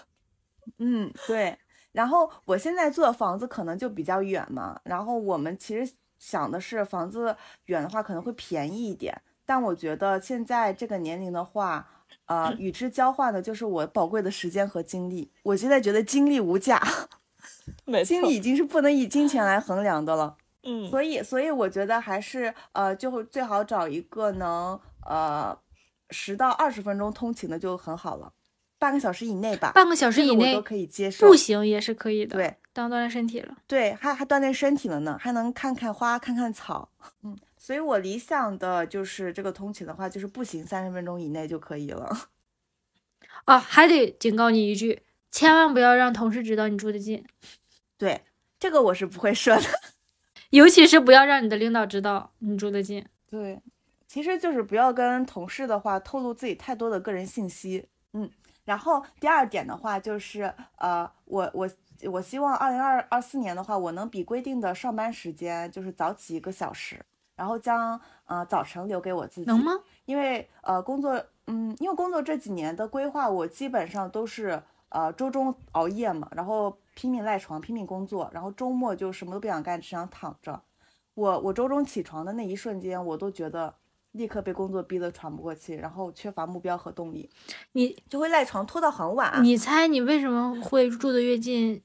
[0.79, 1.57] 嗯，对。
[1.91, 7.37] 然后我现在住的房子可能就比较远嘛，然后我们其实想的是房子
[7.67, 11.87] 远的话可能会便宜一点，但我觉得现在这个年龄的话，
[12.25, 15.31] 呃，与之交换的就是我宝贵的时间和精力。
[15.43, 16.81] 我现在觉得精力无价，
[17.85, 20.37] 没错精，力已经是不能以金钱来衡量的了。
[20.63, 25.55] 嗯，所以，所以我觉得还是呃，就会最好找一个能呃
[26.09, 28.33] 十到二十分钟通勤的就很好了，
[28.79, 31.27] 半个小时以内吧，半个小时以内这个我都可以接受。
[31.27, 33.55] 步行也是可以的，对，当锻炼身体了。
[33.67, 36.89] 对，还还锻炼身体了呢，还能看看花，看看草。
[37.21, 42.15] 嗯，所以我理想的就是这个通勤的话，就是步行三十分钟以内就可以了。
[43.45, 45.01] 啊， 还得警告你一句，
[45.31, 47.25] 千万不要让同事知道你住得近，
[47.97, 48.21] 对，
[48.59, 49.63] 这个我是不会说的。
[50.51, 53.03] 尤其是不要让你的领导知道你住得近。
[53.27, 53.59] 对，
[54.05, 57.87] 其实就是不要跟同事的话透露自己太多的个人信息。
[58.13, 58.29] 嗯，
[58.65, 61.67] 然后第二点的话就是，呃，我我
[62.11, 67.03] 我希望二零二二四年的话，我能比规定的上班时间就是早起一个小时，
[67.35, 69.47] 然后将呃早晨留给我自己。
[69.47, 69.73] 能吗？
[70.05, 80.61] 因为呃工作，嗯，因为工作这几年的规划，我基本上都是呃周中熬夜嘛，然后拼命赖床，拼命工作，然后周末就什么都不想干，只想躺着。
[81.13, 83.73] 我我周中起床的那一瞬间，我都觉得
[84.11, 87.29] 立刻被工作逼得喘不过气，然后缺乏目标和动力，
[87.71, 89.43] 你就会赖床拖到很晚。
[89.43, 91.81] 你猜你为什么会住的越近，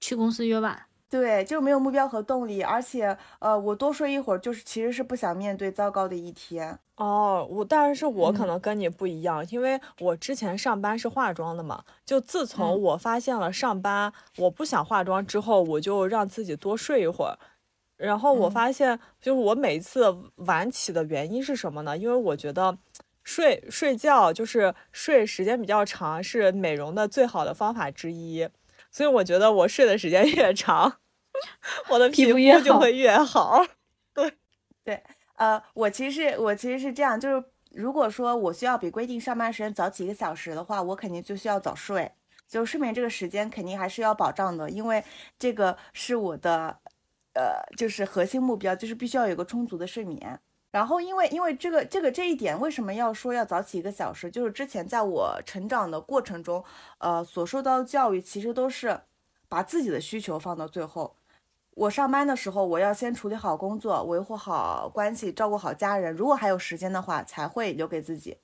[0.00, 0.86] 去公司越晚？
[1.14, 6.76] 对，就是没有目标和动力，而且呃，我多睡一会儿，就是其实是不想面对糟糕的一天。
[6.96, 17.38] 哦，我但是我可嗯能跟你不一样，因为我之前上班是化妆的嘛，就自从嗯我发现了上班我不想化妆之后，我就让自己多睡一会儿。
[17.96, 21.96] 然后我嗯发现，就是我每次晚起的原因是什么呢？
[21.96, 22.76] 因为我觉得
[23.22, 28.48] 睡睡觉就是睡时间比较长，是美容的最好的方法之一。
[28.90, 30.98] 所以我觉得我睡的时间越长，
[31.90, 33.64] 我的皮皮肤越就会越好。
[34.14, 34.32] 对
[34.84, 35.02] 对
[35.36, 42.12] 呃，我其实我其实是这样，就是如果说我需要比规定上班时间早起一个小时的话，我肯定就需要早睡，
[42.46, 45.02] 就睡眠这个时间肯定还是要保障的，因为
[45.38, 46.78] 这个是我的
[47.34, 50.38] 呃就是核心目标，就是必须要有个充足的睡眠。
[50.70, 54.30] 然后因为因为这个这个这一点，为什么要说要早起一个小时？
[54.30, 56.64] 就是之前在我成长的过程中，
[56.98, 59.00] 呃，所受到的教育其实都是
[59.48, 61.16] 把自己的需求放到最后。
[61.74, 66.14] 我上班的时候，我要先处理好工作，维护好关系，照顾好家人。
[66.14, 68.38] 如果还有时间的话，才会留给自己。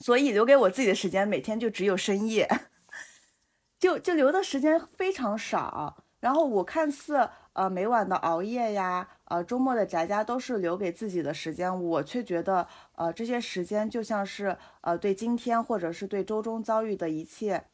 [0.00, 2.48] 所以留给我自己的时间，每天就只有深夜，
[3.80, 6.04] 就就留的时间非常少。
[6.20, 17.64] 然后我看似呃每晚的熬夜呀，呃周末的宅家都是留给自己的时间，我却觉得呃这些时间就像是呃对今天或者是对周中遭遇的一切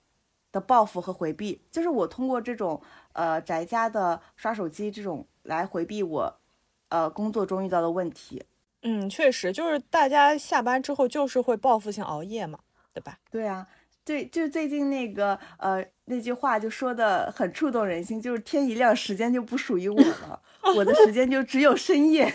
[0.57, 2.81] 的报复和回避，就是我通过这种
[3.13, 6.41] 呃宅家的刷手机这种来回避我
[6.89, 8.43] 呃工作中遇到的问题。
[8.81, 12.59] 嗯，确实，就是大家下班之后就是会报复性熬夜嘛，
[12.95, 13.19] 对吧？
[13.31, 13.67] 对啊，
[14.03, 20.41] 对，就最近那个呃那句话就说的很触动人心，就是天一亮时间就不属于我了，
[20.75, 22.33] 我的时间就只有深夜，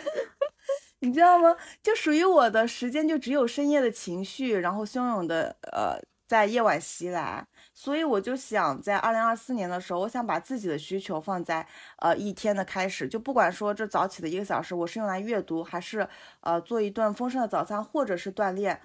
[0.99, 1.55] 你知道吗？
[1.81, 5.97] 就属于我的时间就只有深夜的情绪，然后汹涌的呃
[6.27, 7.47] 在夜晚袭来，
[7.81, 11.65] 所以我就想在二零二四年的时候，我想把自己的需求放在
[11.97, 16.07] 呃一天的开始，就不管说这早起的一个小时我是用来阅读，还是
[16.41, 18.79] 呃做一顿丰盛的早餐，或者是锻炼。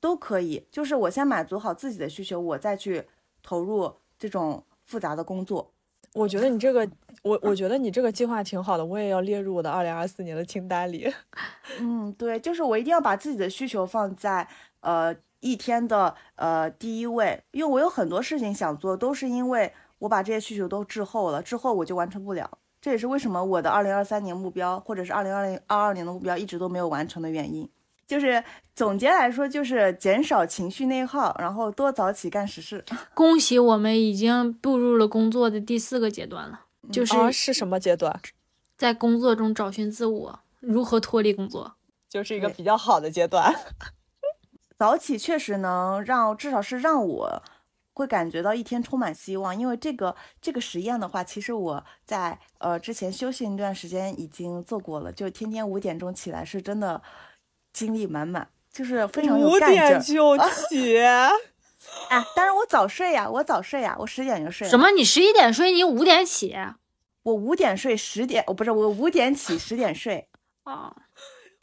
[0.00, 3.04] 都可以，就是我先满足好自己的需求，我再去
[3.42, 5.72] 投入这种复杂的工作。
[6.14, 6.88] 我觉得你这个，
[7.22, 11.12] 我我觉得你这个计划挺好的，我也要列入我的二零二四年的清单里。
[11.80, 14.46] 嗯，对，就是我一定要把自己的需求放在
[14.78, 22.58] 呃一天的呃第一位，因为我有很多事情想做，都是因为我把这些需求都滞后了，滞后我就完成不了。
[22.80, 27.68] 这也是为什么我的二零二三年目标或者是二零二零二二年的目标一直都没有完成的原因。
[28.06, 28.42] 就是
[28.74, 32.82] 总结来说，就是减少情绪内耗，然后多早起干实事。
[33.12, 36.60] 恭喜我们已经步入了工作的第四个阶段了，
[36.90, 38.18] 就是啊，是什么阶段？
[38.78, 41.74] 在工作中找寻自我，如何脱离工作。
[42.08, 43.54] 就是一个比较好的阶段。
[44.78, 47.42] 早起确实能让，至少是让我
[47.94, 49.58] 会感觉到一天充满希望。
[49.58, 57.02] 因为这个这个实验的话，其实我在呃之前休息那段时间已经做过了，就天天五点钟起来，是真的
[57.72, 60.98] 精力满满，就是非常有五干劲五点就 起，
[62.08, 64.68] 哎，但是我早睡呀，我早睡呀，我十点就睡。
[64.68, 64.78] 什？
[64.78, 64.90] 么？
[64.92, 66.56] 你十一点睡，你五点起？
[67.24, 70.28] 我五点睡，十点，哦，不是，我五点起，十点睡。
[70.64, 70.94] 啊，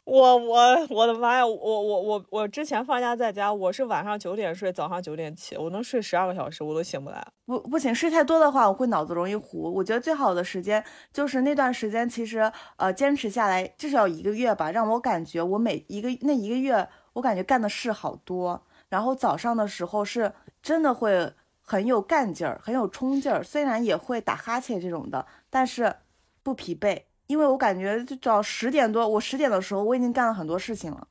[0.06, 1.44] 我我我的妈呀！
[1.44, 7.26] 我我我我之前放假在家，我是晚上九点睡，早上九点起，我能睡十二个小时，我都醒不来。
[7.44, 9.62] 不不行，睡太多的话，我会脑子容易糊。
[9.74, 18.62] 我觉得最好的时间就是那段时间，其实呃坚持下来至少一个月吧，让我感觉我每一个那一个月，我感觉干的事好多。
[18.88, 20.32] 然后早上的时候是
[20.62, 25.96] 真的会很有干劲儿，很有冲劲儿，虽然也会打哈欠这种的，但是
[26.44, 31.08] 不疲惫，因为我感觉就到十点多，我十点的时候我已经干了很多事情了。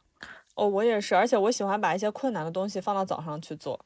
[0.55, 3.77] 哦，我也是，而且我喜欢把一些困难的东西放到早上去做。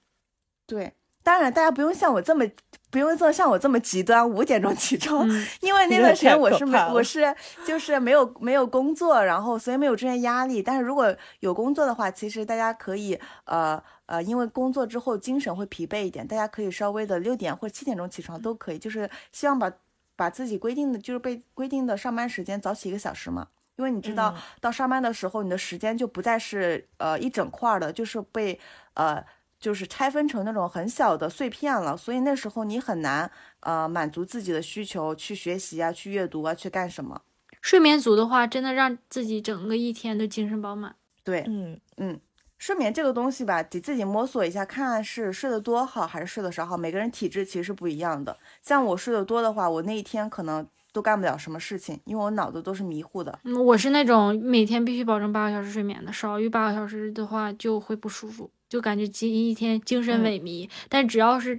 [0.67, 2.45] 对，当然大家不用像我这么
[2.91, 5.27] 不用做像我这么极端，五点钟起床。
[5.27, 10.61] 嗯，因为那段时间我是没我是就是没有没有工作，然后所以没有这些压力。
[10.61, 19.71] 但是如果有工作的话，其实大家可以呃呃，因为工作之后精神会疲惫一点，大家可以稍微的六点或者七点钟起床都可以，就是希望把
[20.19, 23.47] 把自己规定的就是被规定的上班时间早起一个小时嘛。
[23.77, 28.59] 因为你知道，到上班的时候，你的时间就不再是呃一整块的，就是被
[28.95, 29.23] 呃
[29.57, 37.21] 就是拆分成那种很小的碎片了，所以那时候你很难呃满足自己的需求，去学习啊，去阅读啊，去干什么。
[37.61, 40.93] 睡眠足的话，真的让自己整个一天都精神饱满。
[41.23, 42.19] 对，嗯嗯。
[42.59, 46.77] 睡眠这个东西吧，得自己摸索一下，看看是睡得多好还是睡得少好。
[46.77, 48.37] 每个人体质其实是不一样的。
[48.61, 53.39] 像我睡得多的话，我那一天可能都干不了什么事情，因为我脑子都是迷糊的。
[53.45, 60.69] 嗯，我是那种每天必须保证八个小时睡眠的，少于八个小时的话就会不舒服，就感觉今一天精神萎靡。
[60.89, 61.57] 但只要是，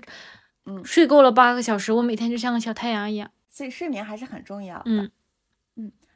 [0.67, 3.31] 嗯，睡够了八个小时，我每天就像个小太阳一样。
[3.49, 4.83] 所以睡眠还是很重要的。
[4.85, 5.11] 嗯。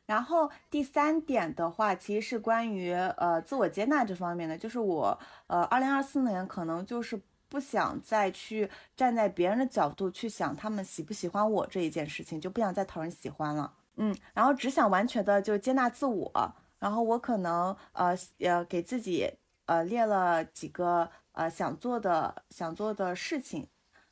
[0.06, 19.32] 然后第三点的话，其实是关于呃自我接纳这方面的，就是我呃二零二四年可能就是不想再去站在别人的角度去想他们喜不喜欢我这一件事情，就不想再讨人喜欢了，嗯，然后只想完全的就接纳自我，然后我可能呃呃给自己
[19.64, 23.66] 呃列了几个呃想做的想做的事情，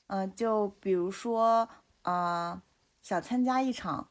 [0.07, 1.69] 嗯，就比如说
[2.01, 2.63] 啊
[3.03, 4.09] 想参加一场。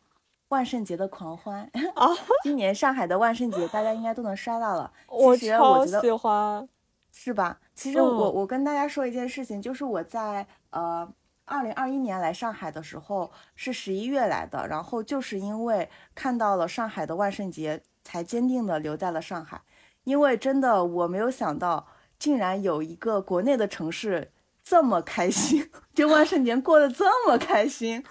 [0.52, 2.08] 万圣节的狂欢啊！
[2.44, 4.92] 今年上海的万圣节，大家应该都能刷到了。
[5.08, 6.68] 我超喜欢，
[7.12, 7.60] 是吧？
[7.74, 11.10] 其实我我跟大家说一件事情，就是我在呃
[11.46, 19.62] 二零二一年来上海的时候是十一月来的，然后就是因为看到了上海的万圣节，才坚定的留在了上海。
[20.04, 21.88] 因为真的我没有想到，
[22.20, 24.32] 竟然有一个国内的城市
[24.62, 28.04] 这么开心， 就万圣节过得这么开心。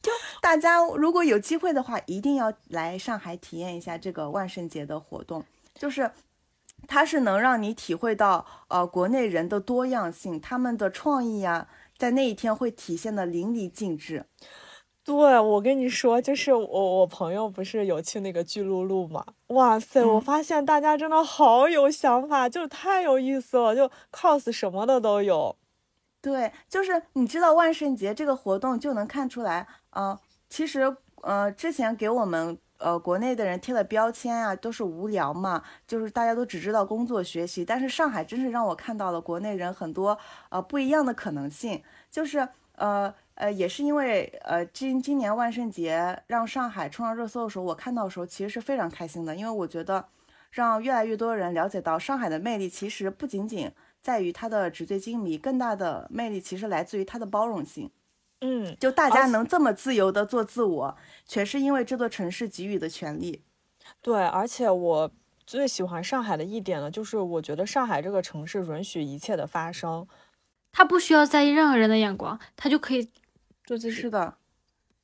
[0.00, 5.44] 就大家如果有机会的话，一定要来上海体验一下这个万圣节的活动。
[5.74, 6.10] 就是
[6.86, 14.24] 它是能让你体会到呃国内人的多样性，他们的创意啊，在那一天会体现的淋漓尽致。
[15.04, 19.24] 对我跟你说，就是我我朋友不是有去那个巨鹿路嘛？
[19.46, 25.56] 哇塞，我发现大家真的好有想法，就太有意思了，就 cos 什么的都有。
[26.28, 29.66] 对，就是你知道万圣节这个活动就能看出来。
[29.96, 30.18] 嗯，
[30.50, 37.64] 其实呃，之前给我们呃国内的人贴的标签啊，都是无聊嘛，就是大家都只知道工作学习。
[37.64, 40.18] 但是上海真是让我看到了国内人很多
[40.50, 41.82] 呃不一样的可能性。
[42.10, 50.04] 就是呃呃，也是因为呃今今年万圣节让上海冲上热搜的时候，我看到的时候其实是非常开心的，因为我觉得
[50.50, 57.90] 让越来越多人了解到上海的魅力，其实不仅仅在于它的纸醉金迷，更大的魅力其实来自于它的包容性。
[58.40, 60.96] 嗯，就大家能这么自由的做自我，
[61.26, 63.42] 全是因为这座城市给予的权利。
[64.00, 65.10] 对，而且我
[65.44, 70.06] 最喜欢上海的一点呢，就是我觉得上海这个城市允许一切的发生，
[70.70, 73.10] 他不需要在意任何人的眼光，他就可以
[73.64, 73.90] 做自己。
[73.90, 74.37] 是的，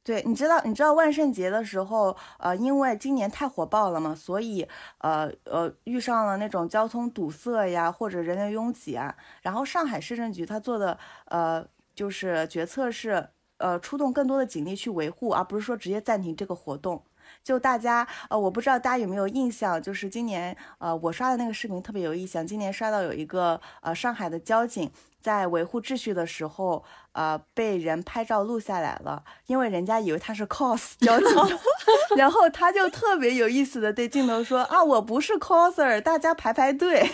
[0.05, 11.67] 对，你知道，你知道万圣节的时候，呃，因为今年太火爆了嘛，所以呃呃遇上了那种交通堵塞呀，或者人流拥挤啊，然后上海市政局他做的呃。
[11.97, 13.29] 就是决策是，
[13.59, 17.05] 呃，出动更多的警力去维护，而不是说直接暂停这个活动。
[17.43, 22.47] 就大家，呃，我不知道大家有没有印象，就是今年，呃，我刷的那个视频特别有印象。
[22.47, 31.59] 今年刷到有一个，呃，上海的交警在维护秩序的时候，呃，被人拍照录下来了，因为人家以为他是 cos 交警，
[32.17, 37.11] 然后他就特别有意思的对镜头说啊，我不是 coser，大家排排队，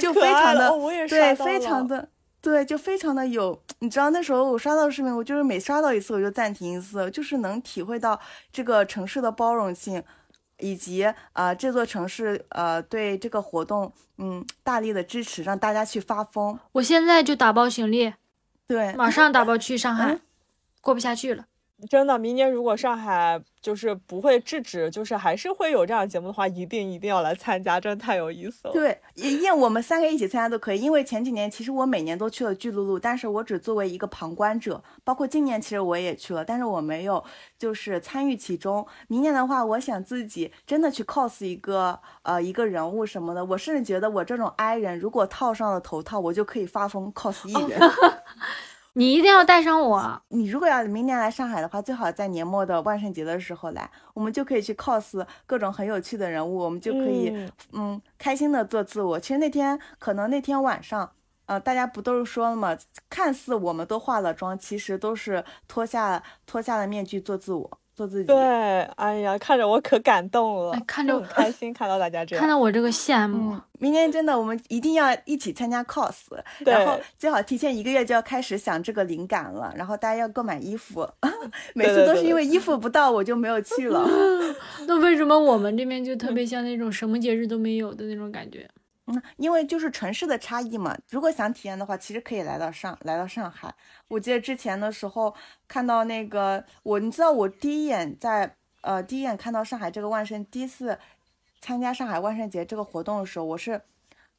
[0.00, 0.70] 就非常的，
[1.08, 2.08] 对，非常的。
[2.42, 8.18] 对，就非常的有，你知道那时候我刷到视频，我就是每刷到一次我就暂停一次，就是能体会到
[8.50, 10.02] 这个城市的包容性，
[10.58, 16.58] 以及啊这座城市呃对这个活动嗯大力的支持，让大家去发疯。
[16.72, 18.14] 我现在就打包行李，
[18.66, 20.18] 对，马上打包去上海，
[20.80, 21.44] 过不下去了。
[21.88, 28.72] 真的，明年如果上海就是不会制止，就是还是会有这样节目的话，一定一定要来参加，真的太有意思了。
[28.72, 30.80] 对，因为我们三个一起参加都可以。
[30.80, 34.82] 因为前几年其实我每年都去了巨鹿路，但是我只作为一个旁观者。
[35.04, 37.22] 包括今年其实我也去了，但是我没有
[37.58, 38.86] 就是参与其中。
[39.08, 43.44] 明年的话，我想自己真的去 cos 一个呃一个人物什么的。
[43.44, 47.80] 我甚至觉得我这种 I 人，如果套上了头套，我就可以发疯 cos 艺人。
[48.94, 50.22] 你一定要带上我。
[50.28, 57.32] 你如果要明年来上海的话，最好在年末的万圣节的时候来，我们就可以去 cos 各种很有趣的人物，我们就可以
[57.72, 59.18] 嗯开心的做自我。
[59.18, 61.10] 其实那天可能那天晚上，
[61.46, 62.76] 呃，大家不都是说了吗？
[63.08, 67.79] 看似我们都化了妆，其实都是脱下脱下了面具做自我。
[67.94, 68.24] 做自己。
[68.24, 68.36] 对，
[68.96, 72.40] 哎呀，看着我可感动了，哎看着很开心看到大家这样。
[72.40, 73.52] 看到我这个羡慕。
[73.52, 76.14] 嗯，明年真的我们一定要一起参加 cos，
[76.64, 81.08] 对然后最好提前一个月就要开始想这个灵感了，然后大家要购买衣服，
[81.74, 84.08] 每次都是因为衣服不到我就没有去了。
[84.86, 88.68] 那为什么我们这边就特别像那种什么节日都没有的那种感觉？
[89.12, 90.96] 嗯，因为就是城市的差异嘛。
[91.10, 93.74] 如果想体验的话，其实可以来到上来到上海。
[94.08, 95.34] 我记得之前的时候
[95.68, 100.98] 看到那个我，你知道我第一眼在呃第一眼看到上海这个万圣，第一次
[101.60, 103.80] 参加上海万圣节这个活动的时候，我是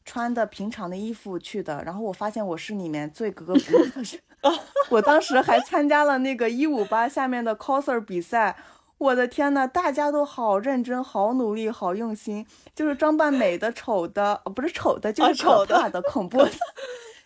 [0.05, 4.21] 穿的平常的衣服去的，然后我发现我是里面最格格不入的人。
[4.89, 8.57] 我当时还参加了那个一五八下面的 coser 比赛。
[9.01, 12.45] 我的天呐，大家都好认真、好努力、好用心，
[12.75, 16.51] 就是装扮美的、丑的，呃不是丑的，就是可怕的、恐怖的，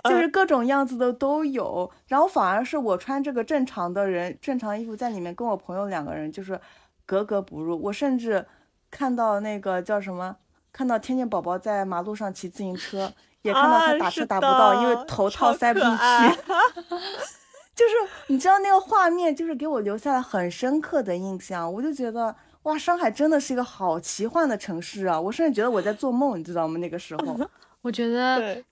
[0.10, 1.92] 就是各种样子的都有。
[2.08, 6.58] 然后反而是我穿这个正常的人、正常衣服在里面，跟我朋友两个人就是
[7.06, 7.78] 格格不入。
[7.84, 8.46] 我甚至
[8.90, 10.38] 看到那个叫什么，
[10.72, 13.12] 看到天线宝宝在马路上骑自行车，
[13.42, 16.00] 也看到他打车打不到，因为头套塞不进去。
[17.76, 17.94] 就是
[18.28, 21.72] 你知道那个画面，就是给我留下了很深刻的印象。
[21.72, 25.20] 我就觉得哇，上海真的是一个好奇幻的城市啊！
[25.20, 26.80] 我甚至觉得我在做梦，你知道吗？
[26.80, 27.38] 那个时候，
[27.82, 28.64] 我觉得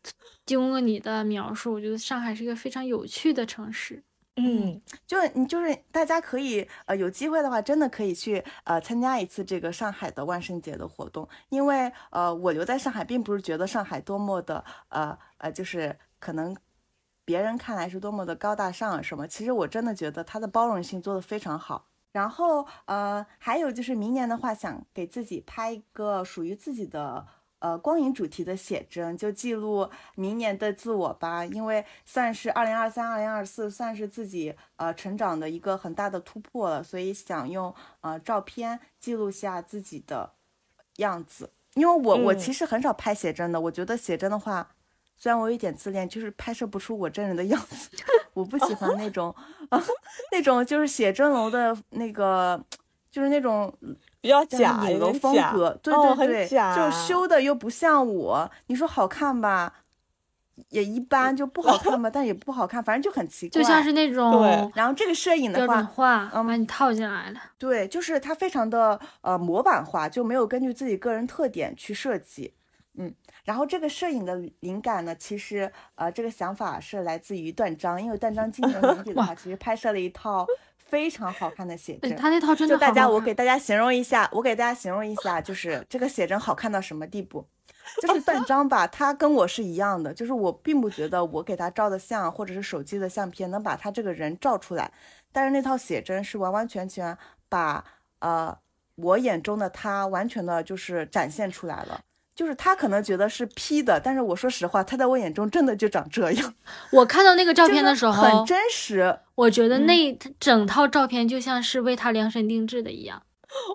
[0.45, 4.01] 经过你的描述，我觉得上海是一个非常有趣的城市。
[4.37, 16.55] 嗯，就是你就是大家可以呃有机会的话，真的可以去呃参加一次这个上海的万圣节的活动，因为呃我留在上海，并不是觉得上海多么的呃呃就是可能。
[17.25, 21.87] 别人看来是多么的高大上什么，其实我真的觉得他的包容性做得非常好。
[22.11, 27.25] 然后呃，还有就是明年的话，想给自己拍一个属于自己的
[27.57, 31.43] 呃光影主题的写真，就记录明年的自我吧。
[31.43, 40.33] 因为算是二零二三、二零二四，算是自己呃成长的一个很大的突破了，所以想用呃照片记录下自己的
[40.97, 41.51] 样子。
[41.73, 44.72] 因为我我其实很少拍写真的，我觉得写真的话。
[45.23, 47.89] 虽然我有一点自恋，就是拍摄不出我真人的样子，
[48.35, 49.33] 我不喜欢那 种
[49.69, 49.81] 啊，
[50.33, 52.61] 那种就是写真楼的那个，
[53.09, 53.73] 就是那种
[54.19, 58.51] 比较假影楼风格，对对对，就修的又不像我。
[58.67, 59.73] 你说好看吧，
[60.67, 64.29] 也一般；就不好看吧，但也不好看，反正就很奇怪，就像是那种。
[64.33, 64.71] 对。
[64.75, 67.39] 然后这个摄影的话，嗯，把你套进来了。
[67.57, 72.53] 对，就是它非常的呃模板化，就没有根据自己个人特点去设计，
[72.97, 73.15] 嗯。
[73.43, 80.45] 然后这个摄影的灵感呢，其实呃，这个想法是来自于段章，因为段章今年年底的话，其实拍摄了一套
[80.77, 82.15] 非常好看的写真。
[82.15, 87.45] 他那套真的就大家，我给大家形容一下，我给大家形容一下，就是这个写真好看到什么地步？
[88.01, 94.89] 就是段章吧，他跟我是一样的，就是我并不觉得我给他照的相或者是手机的相片能把他这个人照出来，
[95.33, 97.17] 但是那套写真是完完全全
[97.49, 97.83] 把
[98.19, 98.57] 呃
[98.95, 101.99] 我眼中的他完全的就是展现出来了。
[102.35, 106.53] 就是他可能觉得是 P 的，但是我说实话，他在我眼中真的就长这样。
[106.91, 109.19] 我看到那个照片的时候，很真实。
[109.35, 113.21] 我觉得那整套照片就像是为他量身定制的一样。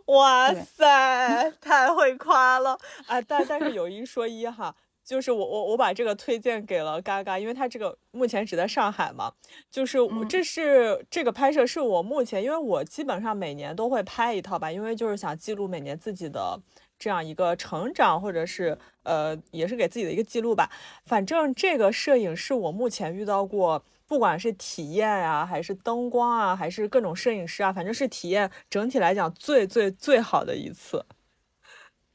[0.07, 3.21] 哇塞，太会夸了啊！
[3.23, 4.75] 但但是有一说一哈，
[5.09, 9.33] 就是我我我把这个推荐给了嘎嘎，因为他这个目前只在上海嘛。
[9.71, 16.61] 就是我这是这个拍摄是我目前，因为我基本上每年都会拍一套吧，因为就是想记录每年自己的。
[17.01, 20.69] 这样一个成长，或者是呃，也是给自己的一个记录吧。
[21.05, 31.07] 反正这个摄影是我目前遇到过，不管是体验啊，还是灯光啊，还是各种摄影师啊，反正是体验整体来讲最最最好的一次。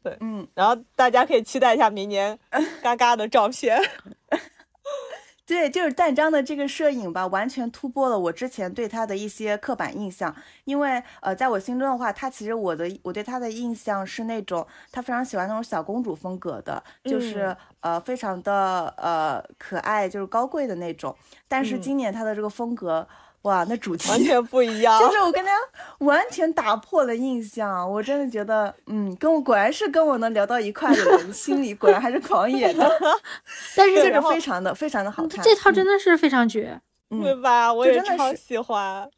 [0.04, 2.38] 对，嗯，然后大家可以期待一下明年
[2.84, 3.82] 嘎嘎的照片。
[5.46, 10.34] 对，就是淡章的这个摄影吧，完全突破了我之前对他的一些刻板印象。
[10.64, 21.14] 因为呃，在我心中的话，他其实我的我对他的印象是那种他非常喜欢那种小公主风格的，就是呃非常的呃可爱，就是高贵的那种。
[21.48, 23.08] 但是今年他的这个风格。
[23.44, 25.52] 哇，那主题完全不一样，就是我跟他
[26.00, 32.90] 完全打破了印象，我真的觉得，嗯，跟我果然是跟我能聊到一块的人，心里果然还是狂野的，
[33.76, 36.80] 但是就是非常的非常的好看，这套真的是非常绝，
[37.10, 37.74] 对吧？
[37.74, 39.10] 我也超喜欢，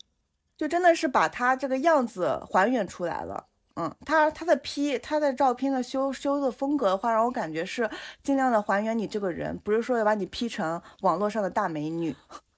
[0.57, 3.45] 就真的是把他这个样子还原出来了，
[3.75, 7.87] 嗯，他他的 P 他的照片的修修的风格的话，让我感觉是
[8.23, 12.15] 尽量的还原你这个人，不是说要把你 P 成网络上的大美女。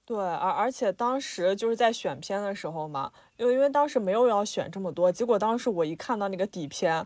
[0.08, 7.04] 对，而而且当时就是在选片的时候嘛，因为因为当时没有要选这么多，结果当时我一看到那个底片，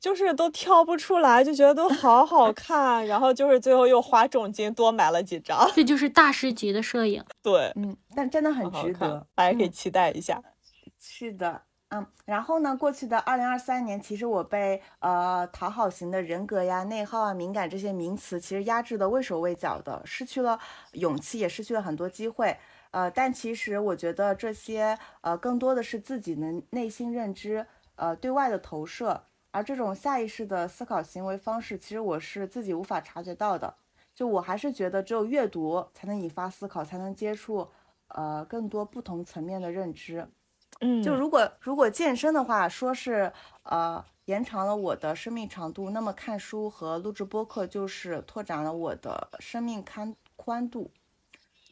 [0.00, 7.22] 就是都挑不出来，就觉得都好好看，然后就是最后又花重金多买了几张，这就是大师级的摄影。
[7.44, 10.42] 对，嗯，但真的很值得，大家可以期待一下。
[10.98, 11.60] 是的，
[11.92, 20.58] 嗯，然后呢，过去的二零二三年，其实我被呃讨好型的人格呀、内耗啊、敏感这些名词，其实压制的畏手畏脚的，失去了
[20.92, 22.56] 勇气，也失去了很多机会。
[22.92, 27.66] 呃，但其实我觉得这些呃，更多的是自己的内心认知，
[27.96, 29.24] 呃，对外的投射。
[29.50, 33.74] 而这种下意识的思考行为方式，其实我是自己无法察觉到的。
[34.14, 37.68] 就我还是觉得，只有阅读才能引发思考，才能接触
[38.08, 40.28] 呃更多不同层面的认知。
[40.80, 50.90] 嗯，就如果如果健身的话，说是呃延长了我的生命长度，那么看书和录制播客就是拓展了我的生命宽宽度。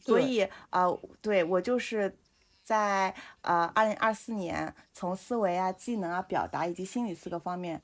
[0.00, 2.18] 所以啊、呃对我就是
[2.62, 7.82] 在呃二零二四年，从思维啊、技能啊、表达以及心理四个方面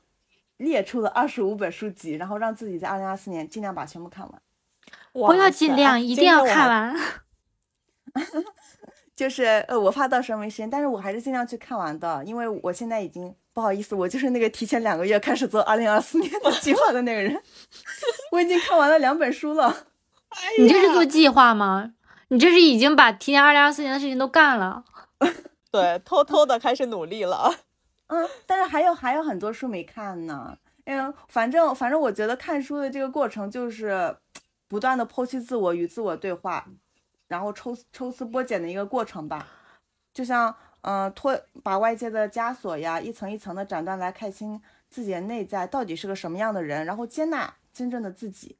[0.59, 4.43] 列出了二十五本书籍，然后让自己在二零二四年尽量把全部看完。
[5.12, 6.68] 不要尽量，一定要看。
[6.68, 6.97] 完。
[9.17, 17.41] 就是呃，我怕到时候没时间，但是我还是尽量去看完的，因为我现在已经不好意思，我就是那个提前两个月开始做二零二四年的计划的那个人，
[18.33, 19.87] 我已经看完了两本书了。
[20.59, 21.93] 你这是做计划吗？
[22.29, 24.83] 你这是已经把提前二零二四年的事情都干了。
[25.71, 27.55] 对，偷偷的开始努力了。
[28.09, 30.57] 嗯，但是还有还有很多书没看呢。
[30.87, 34.17] 嗯，反正反正我觉得看书的这个过程就是
[34.69, 36.67] 不断的剖析自我与自我对话，
[37.35, 39.49] 然后抽抽丝剥茧的一个过程吧。
[40.12, 48.57] 就像嗯、呃脱把外界的枷锁呀一层一层的斩断，来看清自己的内在到底是个什么样的人，然后接纳真正的自己。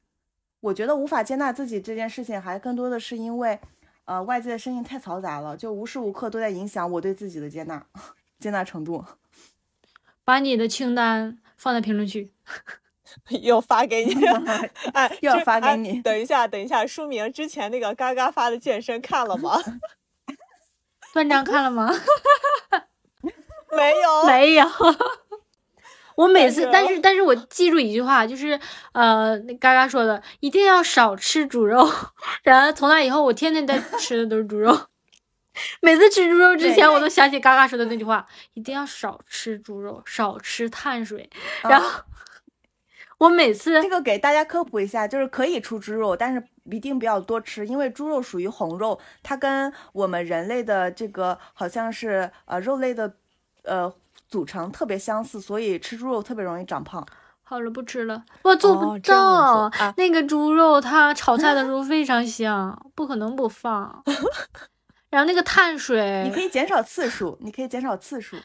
[0.59, 3.57] 我觉得无法接纳自己这件事情，还更多的是因为，
[4.03, 7.85] 呃，外界的声音太嘈杂了，就无时无刻都在影响我对自己的接纳，
[8.39, 9.05] 接纳程度。
[10.25, 12.33] 把你的清单放在评论区。
[13.41, 14.13] 又发给你，
[14.93, 19.59] 哎，又发给你等一下，等一下，书名之前那个嘎嘎发的健身看了吗？
[21.13, 21.89] 断章看了吗？
[23.71, 24.65] 没有，没有。
[26.15, 28.57] 我每次，但是但是我记住一句话，就是
[28.93, 31.89] 呃，那嘎嘎说的，一定要少吃猪肉。
[32.43, 34.87] 然后从那以后，我天天在吃的都是猪肉。
[35.81, 41.29] 每次吃猪肉之前，我都想起嘎嘎说的那句话，一定要少吃猪肉，少吃碳水。
[41.63, 42.01] 然后
[43.17, 53.13] 我每次这个给大家科普一下，就是可以出猪肉，但是一定不要多吃，因为猪肉属于红肉，它跟我们人类的这个好像是呃肉类的
[53.63, 53.93] 呃
[54.27, 57.05] 组成特别相似，所以吃猪肉特别容易长胖。
[57.47, 59.71] 好了，不吃了，我做不到。
[59.97, 64.03] 那个猪肉它炒菜的时候非常香，不可能不放。
[65.11, 68.35] 然后那个碳水，你可以减少次数，你可以减少次数。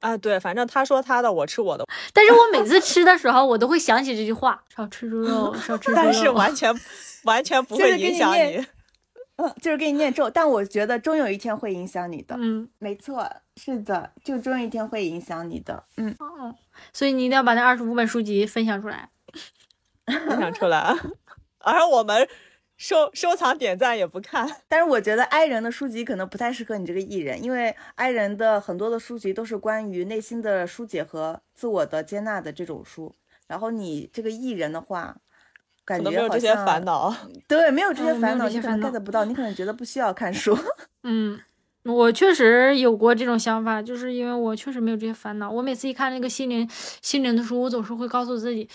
[0.00, 5.96] 啊，对，反正他说他的，我吃我的， 但是我每次吃的时候，我都会想起这句话：少吃猪肉，少吃猪肉。
[5.96, 6.74] 但是完全
[7.24, 8.64] 完全不会影响你。
[9.36, 12.36] 嗯，就是给你念咒，但我觉得终有一天会影响你的。
[12.38, 15.82] 嗯，没错，是的，就终有一天会影响你的。
[15.96, 16.54] 嗯，哦，
[16.92, 19.08] 所以你一定要把那二十五本书籍分享出来。
[20.06, 20.94] 分享出来，
[21.60, 22.28] 而我们
[22.80, 24.50] 收收藏点赞也不看。
[24.66, 33.14] 但是我觉得 i 人的书籍可能不太适合你这个艺人，因为 i 人的很多的书籍都是关于内心的疏解和自我的接纳的这种书。
[33.46, 35.14] 然后你这个艺人的话，
[35.84, 37.14] 感可能觉好没有这些烦恼。
[37.46, 40.56] 对，没有这些烦恼，你 get 不到，你可能觉得不需要看书。
[41.04, 41.38] 嗯，
[41.84, 45.50] 我确实有过这种想法，就是因为我确实没有这些烦恼。
[45.50, 46.66] 我每次一看那个心灵
[47.02, 48.66] 心灵的书，我总是会告诉自己，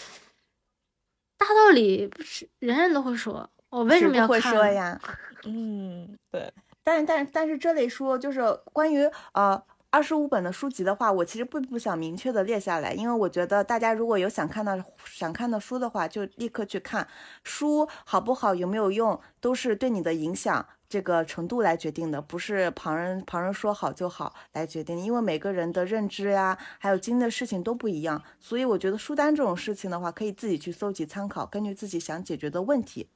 [1.40, 4.42] 大道理不是人人都会说，我为什么要看？
[4.42, 4.98] 说呀？
[5.44, 6.52] 嗯，对，
[6.82, 17.06] 但是但是但是这类书就是关于呃二十五本的书籍的话，我其实并不想明确的列下来，因为我觉得大家如果有想看的想看的书的话，就立刻去看。
[17.44, 24.98] 书好不好，有没有用，都是对你的影响这个程度来决定的，不是旁人旁人说好就好来决定。
[24.98, 33.08] 因为每个人的认知呀，还有经历的事情都不一样，所以我觉得书单这种事情的话，可以自己去搜集参考，根据自己想解决的问题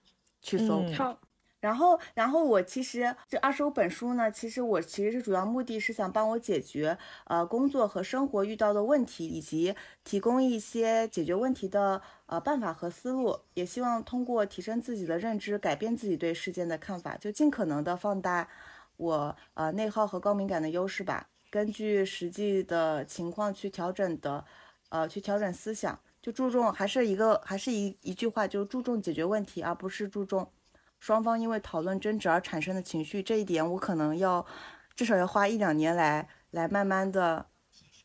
[0.42, 0.82] 去搜。
[0.82, 1.18] 嗯，
[1.62, 9.76] 然后，然后我其实这二十五本书呢，其实我其实是主要目的是想帮我解决呃工作和生活遇到的问题，以及
[10.06, 18.48] 提供一些解决问题的呃办法和思路，也希望通过提升自己的认知，改变自己对事件的看法，就尽可能的放大
[18.96, 24.46] 我呃内耗和高敏感的优势吧，根据实际的情况去调整的，
[24.88, 30.52] 呃去调整思想，就注重还是一个还是一一句话，就注重解决问题，而不是注重。
[31.00, 34.46] 双方因为讨论争执而产生的情绪，这一点我可能要
[34.96, 37.46] 至少要花一两年来来慢慢的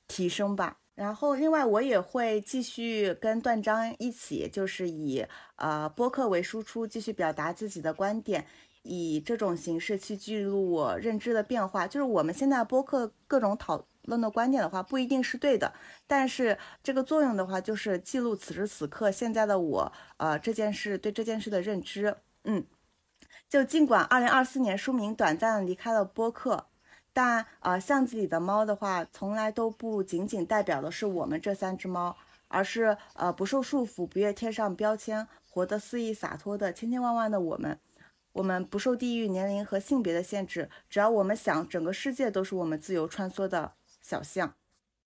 [0.06, 0.78] 提升吧。
[0.94, 8.46] 然后，另外我也会继续跟段章一起，就是以呃播客为输出，继续表达自己的观点，
[8.84, 11.86] 以这种形式去记录我认知的变化。
[11.86, 15.74] 就是我们现在播客各种讨论的观点的话，不一定是对的，
[16.06, 22.16] 但是这个作用的话，就是记录此时此刻现在的我，呃这件事对这件事的认知。
[22.44, 22.64] 嗯，
[23.48, 26.66] 就尽管二零二四年书名短暂离开了播客。
[27.16, 32.16] 但呃，巷子里的猫的话，从来都不仅仅代表的是我们这三只猫，
[32.48, 37.78] 而是呃不受束缚、不愿贴上标签、活得肆意洒脱的千千万万的我们。
[38.34, 43.72] 我们不受地域、年龄和性别的限制，只要我们想，整个世界都是我们自由穿梭的
[44.02, 44.54] 小巷。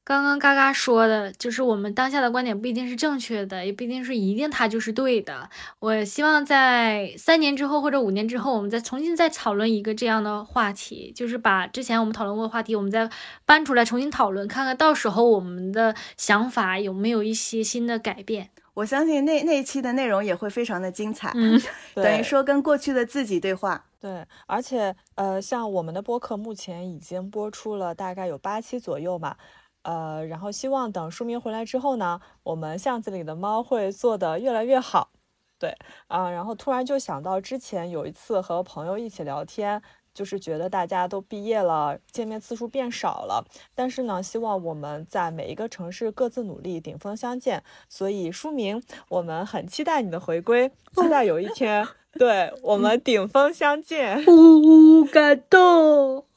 [0.03, 5.51] 刚刚嘎嘎说的，就是我们当下的观点不一定是正确的，也不一定是一定它就是对的。
[5.81, 13.11] 我希望在三年之后或者五年之后，我们再重新再讨论一个这样的话题，就是把之前我们讨论过的话题，我们再
[13.45, 18.49] 搬出来重新讨论，看看到时候我们的想法有没有一些新的改变。
[18.79, 21.61] 我相信那那一期的内容也会非常的精彩，嗯，
[21.97, 23.87] 等于说跟过去的自己对话。
[23.99, 29.37] 对，而且呃，像我们的播客目前已经播出了大概有八期左右嘛。
[29.83, 35.11] 呃，然后希望等书明回来之后呢，我们巷子里的猫会做得越来越好。
[35.59, 35.77] 对，
[36.07, 39.83] 啊，然后突然就想到之前有一次和朋友一起聊天，
[40.19, 47.63] 就是觉得大家都毕业了，见面次数变少了，但是呢，希望我们在每一个城市各自努力，顶峰相见。
[47.89, 51.87] 所以书名，我们很期待你的回归，期待有一天，
[52.19, 54.25] 对我们顶峰相见。
[54.27, 56.25] 呜呜，感动。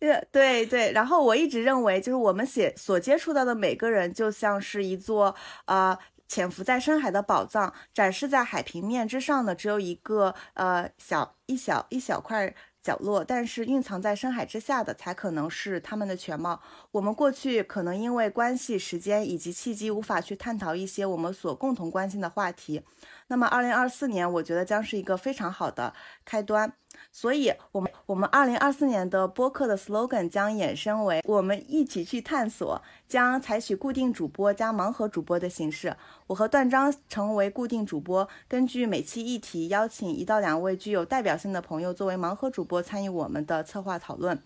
[0.00, 5.34] 对对对，然后我一直认为，就是我们写所接触到的每个人，就像是一座
[5.66, 5.96] 呃
[6.30, 16.62] 潜伏在深海的宝藏，展示在海平面之上的只有一个呃小一小一小块角落，但是蕴藏在深海之下的才可能是他们的全貌。
[16.92, 22.80] 我们过去可能因为关系、时间以及契机，无法去探讨一些我们所共同关心的话题。
[23.26, 25.92] 那么，二零二四年，我觉得将是一个非常好的
[26.24, 26.72] 开端。
[27.12, 35.96] 所以，我们我们二零二四年的播客的 slogan 将衍生为“我们一起去探索”，将采取固定主播加盲盒主播的形式。
[36.28, 44.40] 我和段章成为固定主播，根据每期议题邀请一到两位具有代表性的朋友作为盲盒主播参与我们的策划讨论。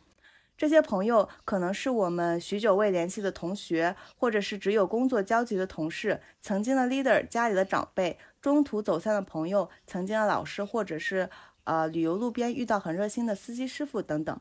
[0.57, 11.29] 这些朋友可能是我们许久未联系的同学，或者是只有工作交集的同事，曾经的 leader，家里的长辈，中途走散的朋友，曾经的老师，或者是。
[11.65, 14.39] 呃，旅游路边遇到很热心的司机师傅等等。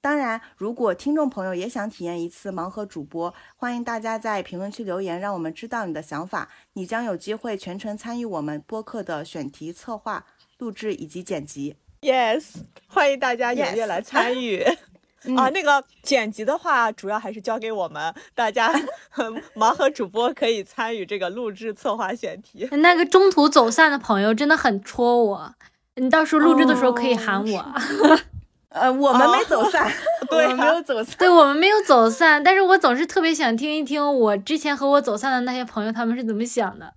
[0.00, 6.48] 当然，如果听众朋友也想体验一次盲盒主播，欢迎大家在评论区留言，让我们知道你的想法。
[6.74, 10.24] 你将有机会全程参与我们播客的选题、策划、
[10.58, 11.74] 录制以及剪辑。
[12.02, 14.64] Yes，欢迎大家踊跃来参与。
[15.36, 18.72] 啊，那个剪辑的话，主要还是交给我们大家
[19.56, 22.68] 盲盒主播可以参与这个录制、策划、选题。
[22.70, 25.54] 那个中途走散的朋友真的很戳我。
[25.96, 27.72] 你到时候录制的时候可以喊我，
[28.70, 29.90] 呃，我们没走散，
[30.28, 36.92] 对， 没有走散，对我们没有走散，但是我总是特别想听一听我之前和我走散的那些朋友他们是怎么想的。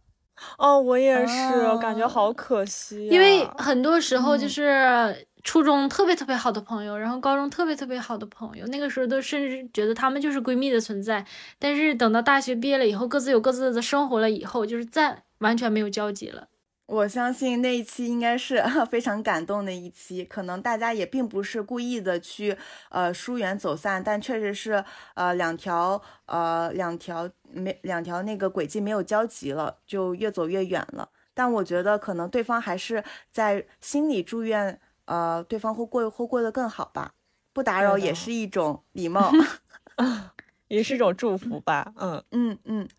[0.58, 11.26] 哦，我也是，感觉好可惜，因为很多时候就是初中特别特别好的朋友，然后高中特别特别好的朋友，那个时候都甚至觉得他们就是闺蜜的存在，
[11.58, 16.48] 但是等到大学毕业了以后，各自有各自的生活了以后，就是再完全没有交集了。
[16.90, 18.60] 我相信那一期应该是
[18.90, 22.58] 非常感动的一期，可能大家也并不是故意的去
[22.90, 24.84] 呃疏远走散，但确实是
[25.14, 31.08] 呃两条呃两条没两条那个轨迹没有交集了，就越走越远了。
[31.36, 37.14] 但我觉得可能对方还是在心里祝愿呃对方会过会过得更好吧，
[37.54, 39.32] 不打扰也是一种礼貌，
[40.70, 41.94] 也是一种祝福吧。
[41.98, 42.90] 嗯嗯嗯。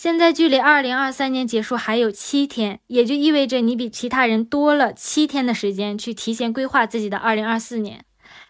[0.00, 8.04] 现在距离二零二三年结束还有七天，也就意味着你比其他人多了七天的时间去提前规划自己的二零二四年。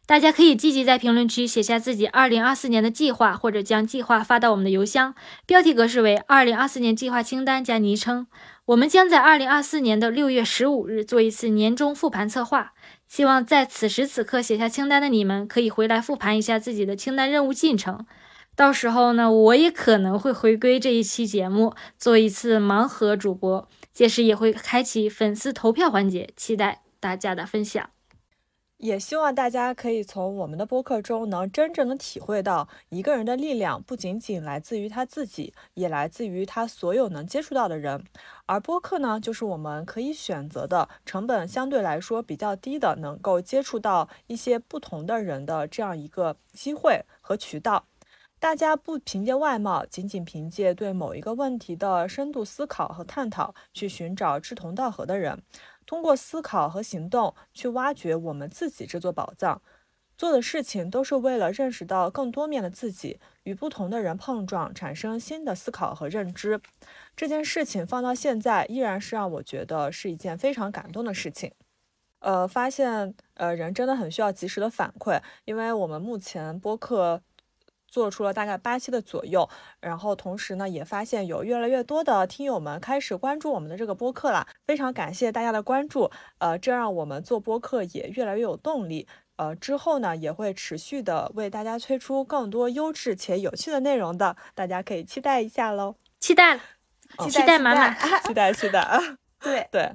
[0.05, 5.15] 大家可以积极在评论区写下自己二零二四年的计划，或者将计划发到我们的邮箱，
[5.47, 8.27] 标题格式为“二零二四年计划清单”加昵称。
[8.67, 12.75] 我们将在二零二四年的六月十五日做一次年终复盘策划，
[13.07, 18.05] 希望在此时此刻写下清单的你们可以回来复盘一下自己的清单任务进程。
[18.59, 27.89] 到时候呢，我也可能会回归这一期节目，做一次盲盒主播，届时也会开启粉丝投票环节，期待大家的分享。
[28.79, 38.03] 也希望大家可以从我们的播客中，能真正的体会到一个人的力量，不仅仅来自于他自己，也来自于他所有能接触到的人。
[38.47, 47.85] 而播客呢，就是我们可以选择的，成本相对来说比较低的，能够接触到一些不同的人的这样一个机会和渠道。
[48.41, 55.43] 大家不凭借外貌，仅仅凭借对某一个问题的深度思考和探讨，去寻找志同道合的人，
[55.85, 59.61] 通过思考和行动去挖掘我们自己这座宝藏。
[60.17, 66.61] 做的事情都是为了认识到更多面的自己，与不同的人碰撞，产生新的思考和认知。
[67.17, 71.53] 这件事情放到现在，依然是让我觉得是一件非常感动的事情。
[72.21, 77.23] 呃，发现呃人真的很需要及时的反馈，因为我们目前播客。
[77.89, 79.49] 做出了大概八期的左右，
[79.81, 96.61] 然后同时呢，也发现有越来越多的听友们开始关注我们的这个播客了，非常感谢大家的关注，呃，这让我们做播客也越来越有动力，呃，之后呢也会持续的为大家推出更多优质且有趣的内容的，大家可以期待一下喽，期待了，
[97.31, 98.81] 期待满满，期待期待。
[98.81, 99.01] 啊，
[99.41, 99.67] 对。
[99.71, 99.93] 对。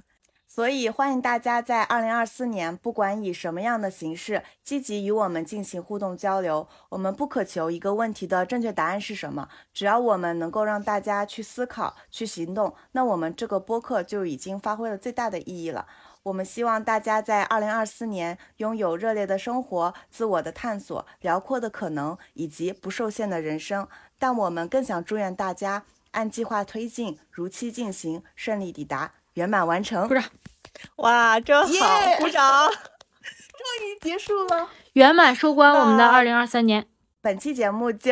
[0.56, 6.68] 所以欢迎大家在二零二四年，不管以什么样的形式，积极与我们进行互动交流。
[6.90, 15.88] 我们不渴求一个问题的正确答案是什么，只要我们能够让大家去思考、去行动，那我们这个播客就已经发挥了最大的意义了。
[16.22, 23.88] 我们希望大家在二零二四年拥有热烈的生活、自我的探索、辽阔的可能以及不受限的人生。
[24.20, 29.14] 但我们更想祝愿大家按计划推进，如期进行，顺利抵达。
[29.34, 30.24] 圆满完成，鼓掌！
[30.98, 32.70] 哇，真好，鼓掌！
[32.72, 36.86] 终于结束了，圆满收官我们的二零二三年。
[37.22, 38.12] 本期节目就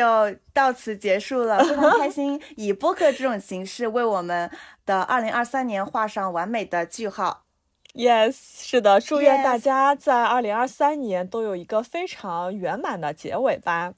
[0.54, 4.50] 到此结束了，非常开心， 以播客这种形式为我们
[4.86, 7.44] 的二零二三年画上完美的句号。
[7.92, 13.92] Yes，是的，祝愿大家在二零二三年都有一个非常圆满的结尾吧。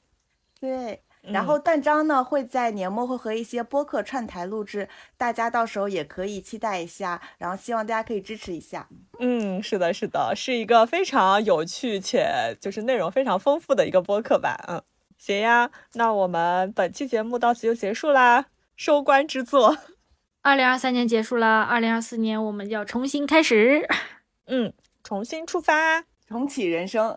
[0.58, 1.03] 对。
[1.32, 7.20] 然后段章呢会在年末会和一些播客串台录制，大家到时候也可以期待一下。
[7.38, 8.88] 然后希望大家可以支持一下。
[9.18, 14.62] 嗯，是的，是的，是一个非常有趣且就是内容非常丰富的一个播客吧。
[14.68, 14.82] 嗯，
[15.16, 18.46] 行呀，那我们本期节目到此就结束啦，
[18.76, 19.78] 收官之作。
[20.42, 23.88] 二零二三年结束了，二零二四年我们要重新开始。
[24.46, 27.16] 嗯，重新出发，重启人生。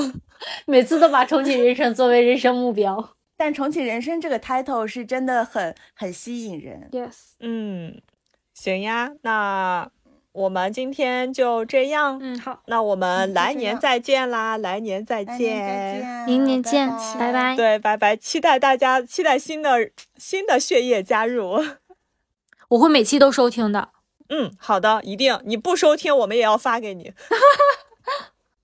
[0.66, 3.14] 每次都把重启人生作为人生目标。
[3.40, 6.90] 但重启人生这个 title 是真的很很吸引人。
[6.92, 8.02] Yes，嗯，
[8.52, 9.90] 行呀，那
[10.32, 12.18] 我们今天就这样。
[12.20, 17.56] 嗯，好，那我们来年再见啦，来年再见，明年见，拜拜。
[17.56, 21.64] 对，拜拜，期待大家，期待新的新的血液加入。
[22.68, 23.88] 我会每期都收听的。
[24.28, 25.40] 嗯，好的，一定。
[25.46, 27.14] 你不收听，我们也要发给你。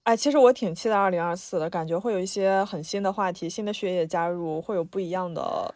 [0.07, 5.75] 哎，其实我挺期待二零二四的，感觉会有一些很新的话题、新的血液加入，会有不一样的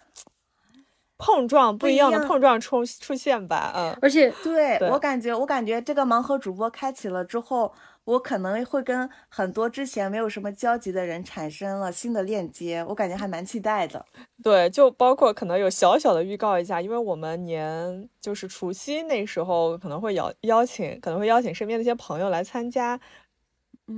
[1.18, 3.72] 碰撞，不一样的碰撞出出现吧。
[3.74, 7.74] 嗯，而且对我感觉，我感觉这个盲盒主播开启了之后，
[8.04, 14.06] 我可能会跟很多之前没有什么交集的人产生了新的链接，我感觉还蛮期待的。
[14.44, 23.00] 对，就包括可能有小小的预告一下，因为我们年就是除夕那时候可能会邀邀请，可能会邀请身边的一些朋友来参加。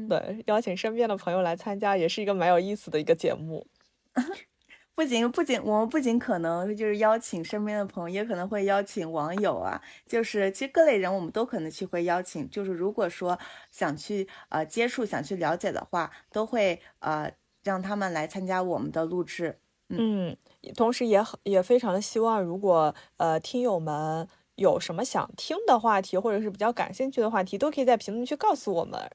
[0.08, 3.66] 对，邀请身边的朋友来参加，也是一个蛮有意思的一个节目。
[4.94, 12.48] 不仅不仅我们不仅可能就是邀请身边的朋友，也可能会邀请网友啊，就是其实各类人我们都可能去会邀请。
[12.50, 13.38] 就是如果说
[13.70, 17.32] 想去呃接触、想去了解的话，都会呃
[17.64, 19.58] 让他们来参加我们的录制。
[19.88, 20.36] 嗯，
[20.76, 29.10] 同时也很也非常的希望，如果呃听友们有什么想听的话题，或者是比较感兴趣的话题，都可以在评论区告诉我们。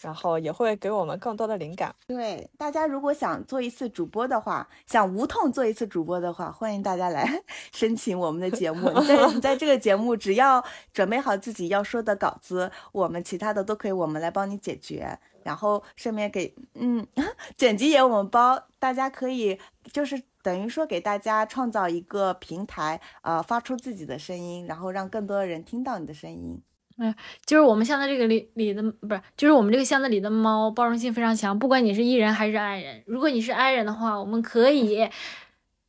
[0.00, 1.94] 然后也会给我们更多的灵感。
[2.06, 7.42] 对大家，如果想做一次主播的话，想无痛做一次主播的话，欢迎大家来
[7.72, 8.90] 申请我们的节目。
[8.90, 15.18] 你在 你在这个节目，只要准备好自己要说的稿子，我们其他的都可以，我们来帮你解决。
[15.42, 17.06] 然后顺便给嗯
[17.56, 19.56] 剪辑也我们包，大家可以
[19.92, 26.60] 就是等于说给大家创造一个平台啊，发出自己的声音，然后让更多的人听到你的声音。
[26.98, 27.14] 哎，
[27.44, 33.02] 就是我们箱子这个里里的不是，就是我们这个箱子里的猫包容性非常强，不管你是 E 人还是 I 人。
[33.06, 35.06] 如果你是 I 人的话，我们可以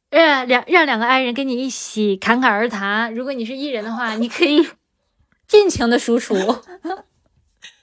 [0.09, 4.67] 让两让两个 I 人跟你一起侃侃而谈；如果你是 E 人的话，你可以
[5.47, 6.35] 尽情的输出。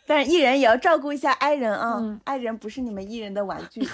[0.07, 3.81] 但是 E 人也要照顾一下 I 人啊，I 人不是你们 E 人的玩具。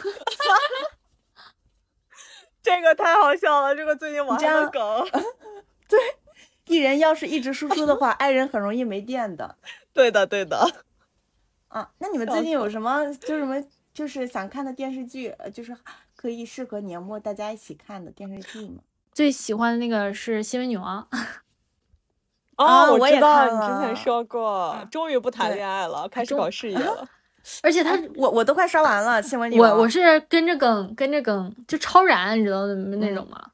[2.62, 4.80] 这个太好笑了，这个最近网上的梗。
[5.88, 5.98] 对。
[6.70, 9.56] 艺人要是一直输出的话，爱人很容易没电的。
[9.92, 10.58] 对的，对的。
[11.68, 15.76] 啊，那你们最近有什么就什么就是想看的电视剧，就是
[16.16, 18.82] 可以适合年末大家一起看的电视剧吗？
[19.12, 21.06] 最喜欢的那个是《新闻女王》。
[22.56, 27.08] 哦，我知道你之前说过，终于不谈恋爱了，开始搞事业了。
[27.62, 29.70] 而且他我我都快刷完了新闻女王。
[29.70, 33.50] 我我是跟着梗跟着梗，就超燃，你知道的那种吗？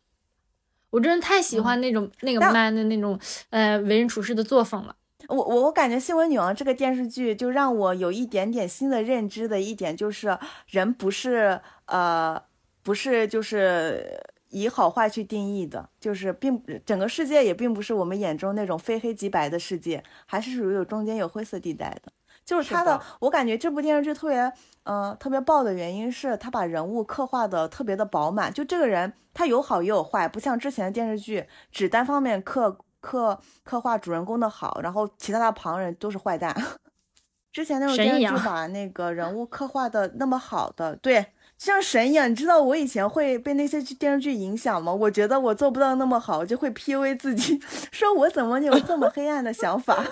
[0.96, 3.20] 我真的太喜欢那种那个但 man 的那种
[3.50, 4.96] 呃为人处事的作风了。
[5.28, 12.40] 我我我感觉《新闻女王》这个电视剧就让我有一点点新的认知的一点就是，人不是呃
[12.82, 14.18] 不是就是
[14.48, 22.10] 以好坏去定义的，就是并整个世界也并不是我们眼中那种非黑即白的世界，还是属于有中间有灰色地带的。
[22.46, 24.52] 就是他的，的我感觉这部电视剧特别，
[24.84, 28.52] 呃，特别爆的原因是他把人物刻画的特别的饱满。
[28.52, 36.54] 就这个人，他有好也有坏，不像之前的电视剧只单方面刻刻刻画主人公的好，然后其他的旁人都是坏蛋。
[37.52, 41.20] 之前那种电视剧把那个人物刻画的那么好的，对，
[41.58, 42.30] 就像神一样。
[42.30, 44.92] 你知道我以前会被那些电视剧影响吗？
[44.92, 47.58] 我觉得我做不到那么好，我就会 PUA 自己，
[47.90, 50.04] 说我怎么有这么黑暗的想法。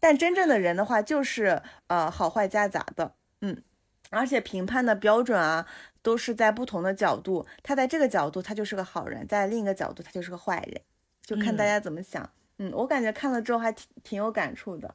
[0.00, 3.62] 但真正的人的话，就是呃好坏夹杂的，嗯，
[4.10, 5.66] 而且评判的标准啊，
[6.02, 7.46] 都是在不同的角度。
[7.62, 10.80] 他在这个角度，他就是个好人；在另一个角度，他就是个坏人，
[11.22, 12.30] 就看大嗯家怎么想。
[12.58, 14.94] 嗯，我感觉看了之后还挺挺有感触的。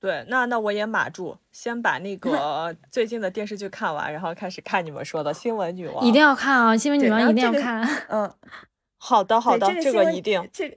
[0.00, 6.04] 对，那那我也码住，先把那个 最近的电视剧看完，然后开始看你们说的新闻女王。
[6.04, 6.76] 一定要看啊！
[6.76, 7.82] 新闻女王一定要看。
[8.08, 8.30] 嗯，
[8.98, 10.46] 好的，好的，这个一定。
[10.52, 10.76] 这个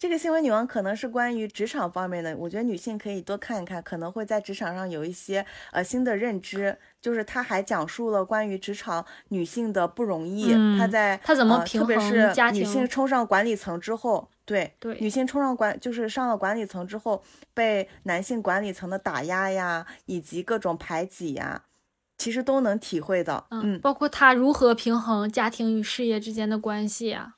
[0.00, 6.78] 这个新闻女王可能是关于职场方面的，我觉得女性可以多看一看，可能会在职场上有一些呃新的认知。
[7.02, 17.22] 就是她还讲述了关于职场女性的不容易，嗯她在她怎么呃平特别衡是女性冲上管理层之后，对对女性冲上管就是上了管理层之后，
[17.52, 21.64] 被男性管理层的打压呀，以及各种排挤呀，
[22.16, 23.46] 其实都能体会到。
[23.50, 27.34] 嗯，嗯包括她如何平衡家庭与事业之间的关系啊，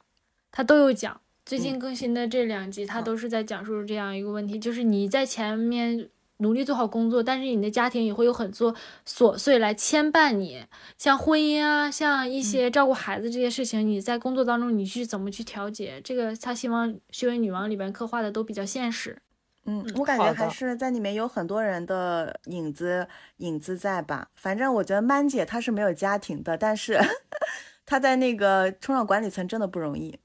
[0.52, 1.20] 她都有讲。
[1.52, 6.08] 最近更新的这两集，她嗯都是在讲述这样一个问题，就是你在前面
[6.38, 8.74] 努力做好工作，但是你的家庭也会有很多
[9.06, 10.64] 琐碎来牵绊你，
[10.96, 16.00] 像婚姻啊，像一些照顾孩子这些事情，你在工作当中你去怎么去调节？
[16.02, 19.18] 这个他希望《新闻女王》里边刻画的都比较现实。
[19.66, 23.06] 嗯嗯，我感觉还是在里面有很多人的影子
[23.36, 24.28] 影子在吧。
[24.36, 26.98] 反正我觉得曼姐她是没有家庭的，但是
[27.84, 30.18] 她在那个冲上管理层真的不容易，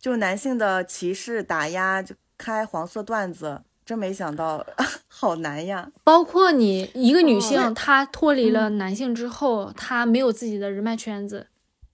[0.00, 4.64] 就男性的歧视打压，就开黄色段子，真没想到
[5.08, 5.90] 好难呀。
[6.04, 11.48] 包括你一个女哦性，她脱离了男性之后，她没有自己的人脉圈子，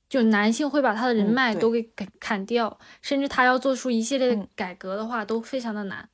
[0.09, 6.09] 就男性会把她的人脉都给砍砍掉，甚至她要做出一系列的嗯改革的话，都非常的难。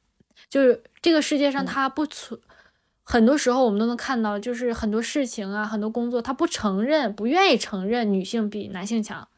[0.48, 2.40] 就是这个世界上，他不存，
[3.02, 9.28] 很多时候我们都能看到，就是很多事情啊，很多工作，他不承认，不愿意承认女性比男性强。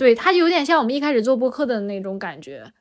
[0.00, 2.72] 对，他有点像我们一开始做播客的那种感觉，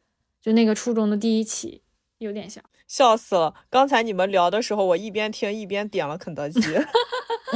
[0.41, 1.83] 就那个初中的第一期，
[2.19, 2.63] 有点像。
[2.87, 3.53] 笑死了！
[3.69, 6.61] 刚才你们聊的时候，我一边听一边点了肯德基。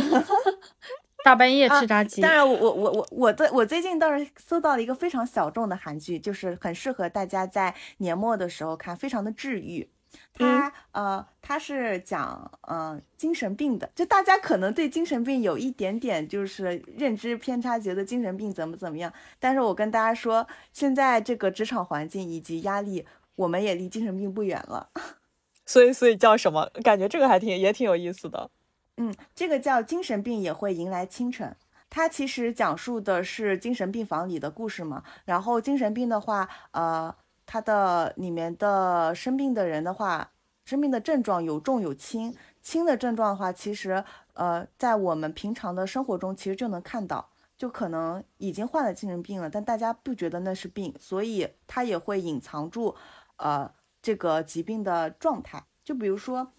[1.23, 9.90] 大半夜啊吃炸鸡，当然我，我我我我最我最近倒是搜到了一个非常小众的韩剧，就是很适合大家在年末的时候看，非常的治愈。
[10.34, 19.11] 它、呃，它是讲呃精神病的，就大家可能对精神病有一点点就是认知偏差，觉得精神病怎么怎么样。
[19.40, 24.90] 但是我跟大家说，现在这个职场环境以及压力，我们也离精神病不远了。
[25.65, 26.69] 所以，所以叫什么？
[26.84, 28.49] 感觉这个还挺也挺有意思的。
[28.98, 31.56] 嗯，这个叫精神病也会迎来清晨。
[31.90, 35.03] 它其实讲述的是精神病房里的故事嘛。
[35.26, 40.31] 然后精神病的话，呃，它的里面的生病的人的话，
[40.65, 42.35] 生病的症状有重有轻。
[42.61, 44.03] 轻的症状的话，其实
[44.33, 52.95] 呃，在我们平常的生活中其实就能看到，就可能已经患了精神病了，但大家不觉得那是病，所以它也会隐藏住
[53.37, 53.71] 呃
[54.01, 55.63] 这个疾病的状态。
[55.83, 56.51] 就比如说。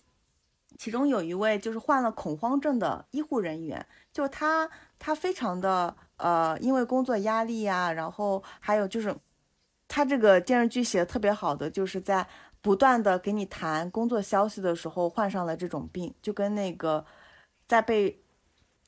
[0.77, 9.15] 其中有一位就是患了恐慌症的医护人员，就他他非常的呃，因为工作压力呀、然后还有就是
[9.89, 12.27] 他这个电视剧写的特别好的，就是在
[12.61, 17.05] 不断的给你谈工作消息的时候患上了这种病，就跟那个
[17.67, 18.23] 在被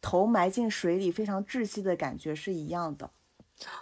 [0.00, 3.10] 头埋进水里非常窒息的感觉是一样的。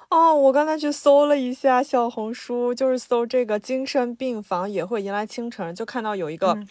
[0.09, 6.69] 哦，我刚才去搜了一下小红书，就是搜这个精神病房也会迎来清晨，就看到有一个嗯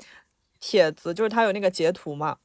[0.59, 2.37] 帖子，就是他有那个截图嘛，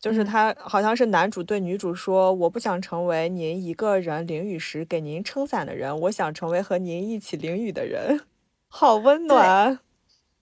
[0.00, 8.20] 就是嗯他好像是男主对女主说：“我不想成为您一个人淋雨时给您撑伞的人，我想成为和您一起淋雨的人。”
[8.66, 9.78] 好温暖。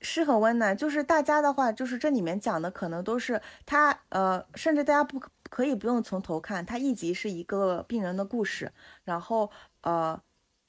[0.01, 5.20] 是很温暖，就是大家的话，就是这里面讲的可能都是他呃，甚至大家不
[5.51, 8.70] 可以不用从头看，他一集是一个病人的故事，
[9.02, 10.20] 然后呃，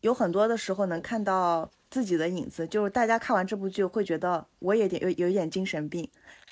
[0.01, 6.07] 有很多的时候能看到自己的影子，就是大家看完这部剧会觉得我也点有有一点精神病，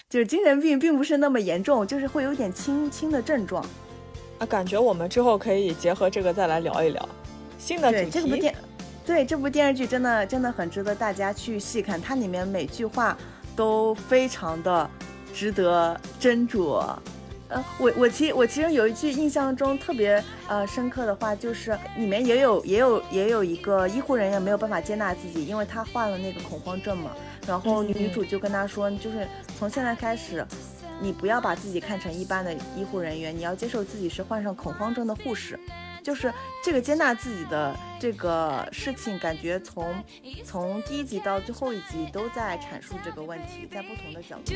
[0.09, 3.64] 就是精神病并不是那么严重，就是会有点轻轻的症状。
[4.39, 7.09] 啊，感觉我们之后可以结合这个再来聊一聊
[7.57, 8.55] 新的主对这部电，
[9.05, 13.18] 对这部电视剧真的真的很值得大家去细看，它里面每句话
[13.55, 14.89] 都非常的
[15.34, 16.84] 值得斟酌。
[17.49, 27.11] 呃，我我其我其实有一句印象中特别呃深刻的话，就是里面也有也有也有一个医护人员没有办法接纳自己，因为他患了那个恐慌症嘛。
[27.48, 29.26] 然后女主就跟他说，就是
[29.57, 30.45] 从现在开始，
[30.99, 35.57] 你不要把自己看成一般的医护人员，你要接受自己是患上恐慌症的护士。
[36.08, 39.94] 就是这个接纳自己的这个事情，感觉从
[40.46, 44.54] 从第一集到最后一集都在阐述这个问题，在不同的角度。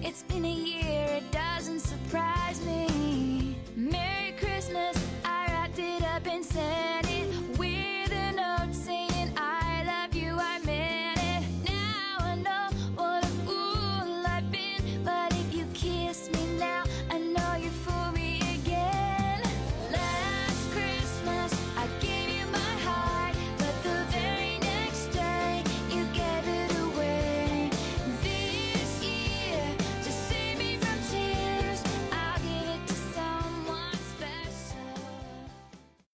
[0.00, 3.56] It's been a year, it doesn't surprise me.
[3.74, 10.87] Merry Christmas, I wrapped it up it with a note saying, I love you, i'm.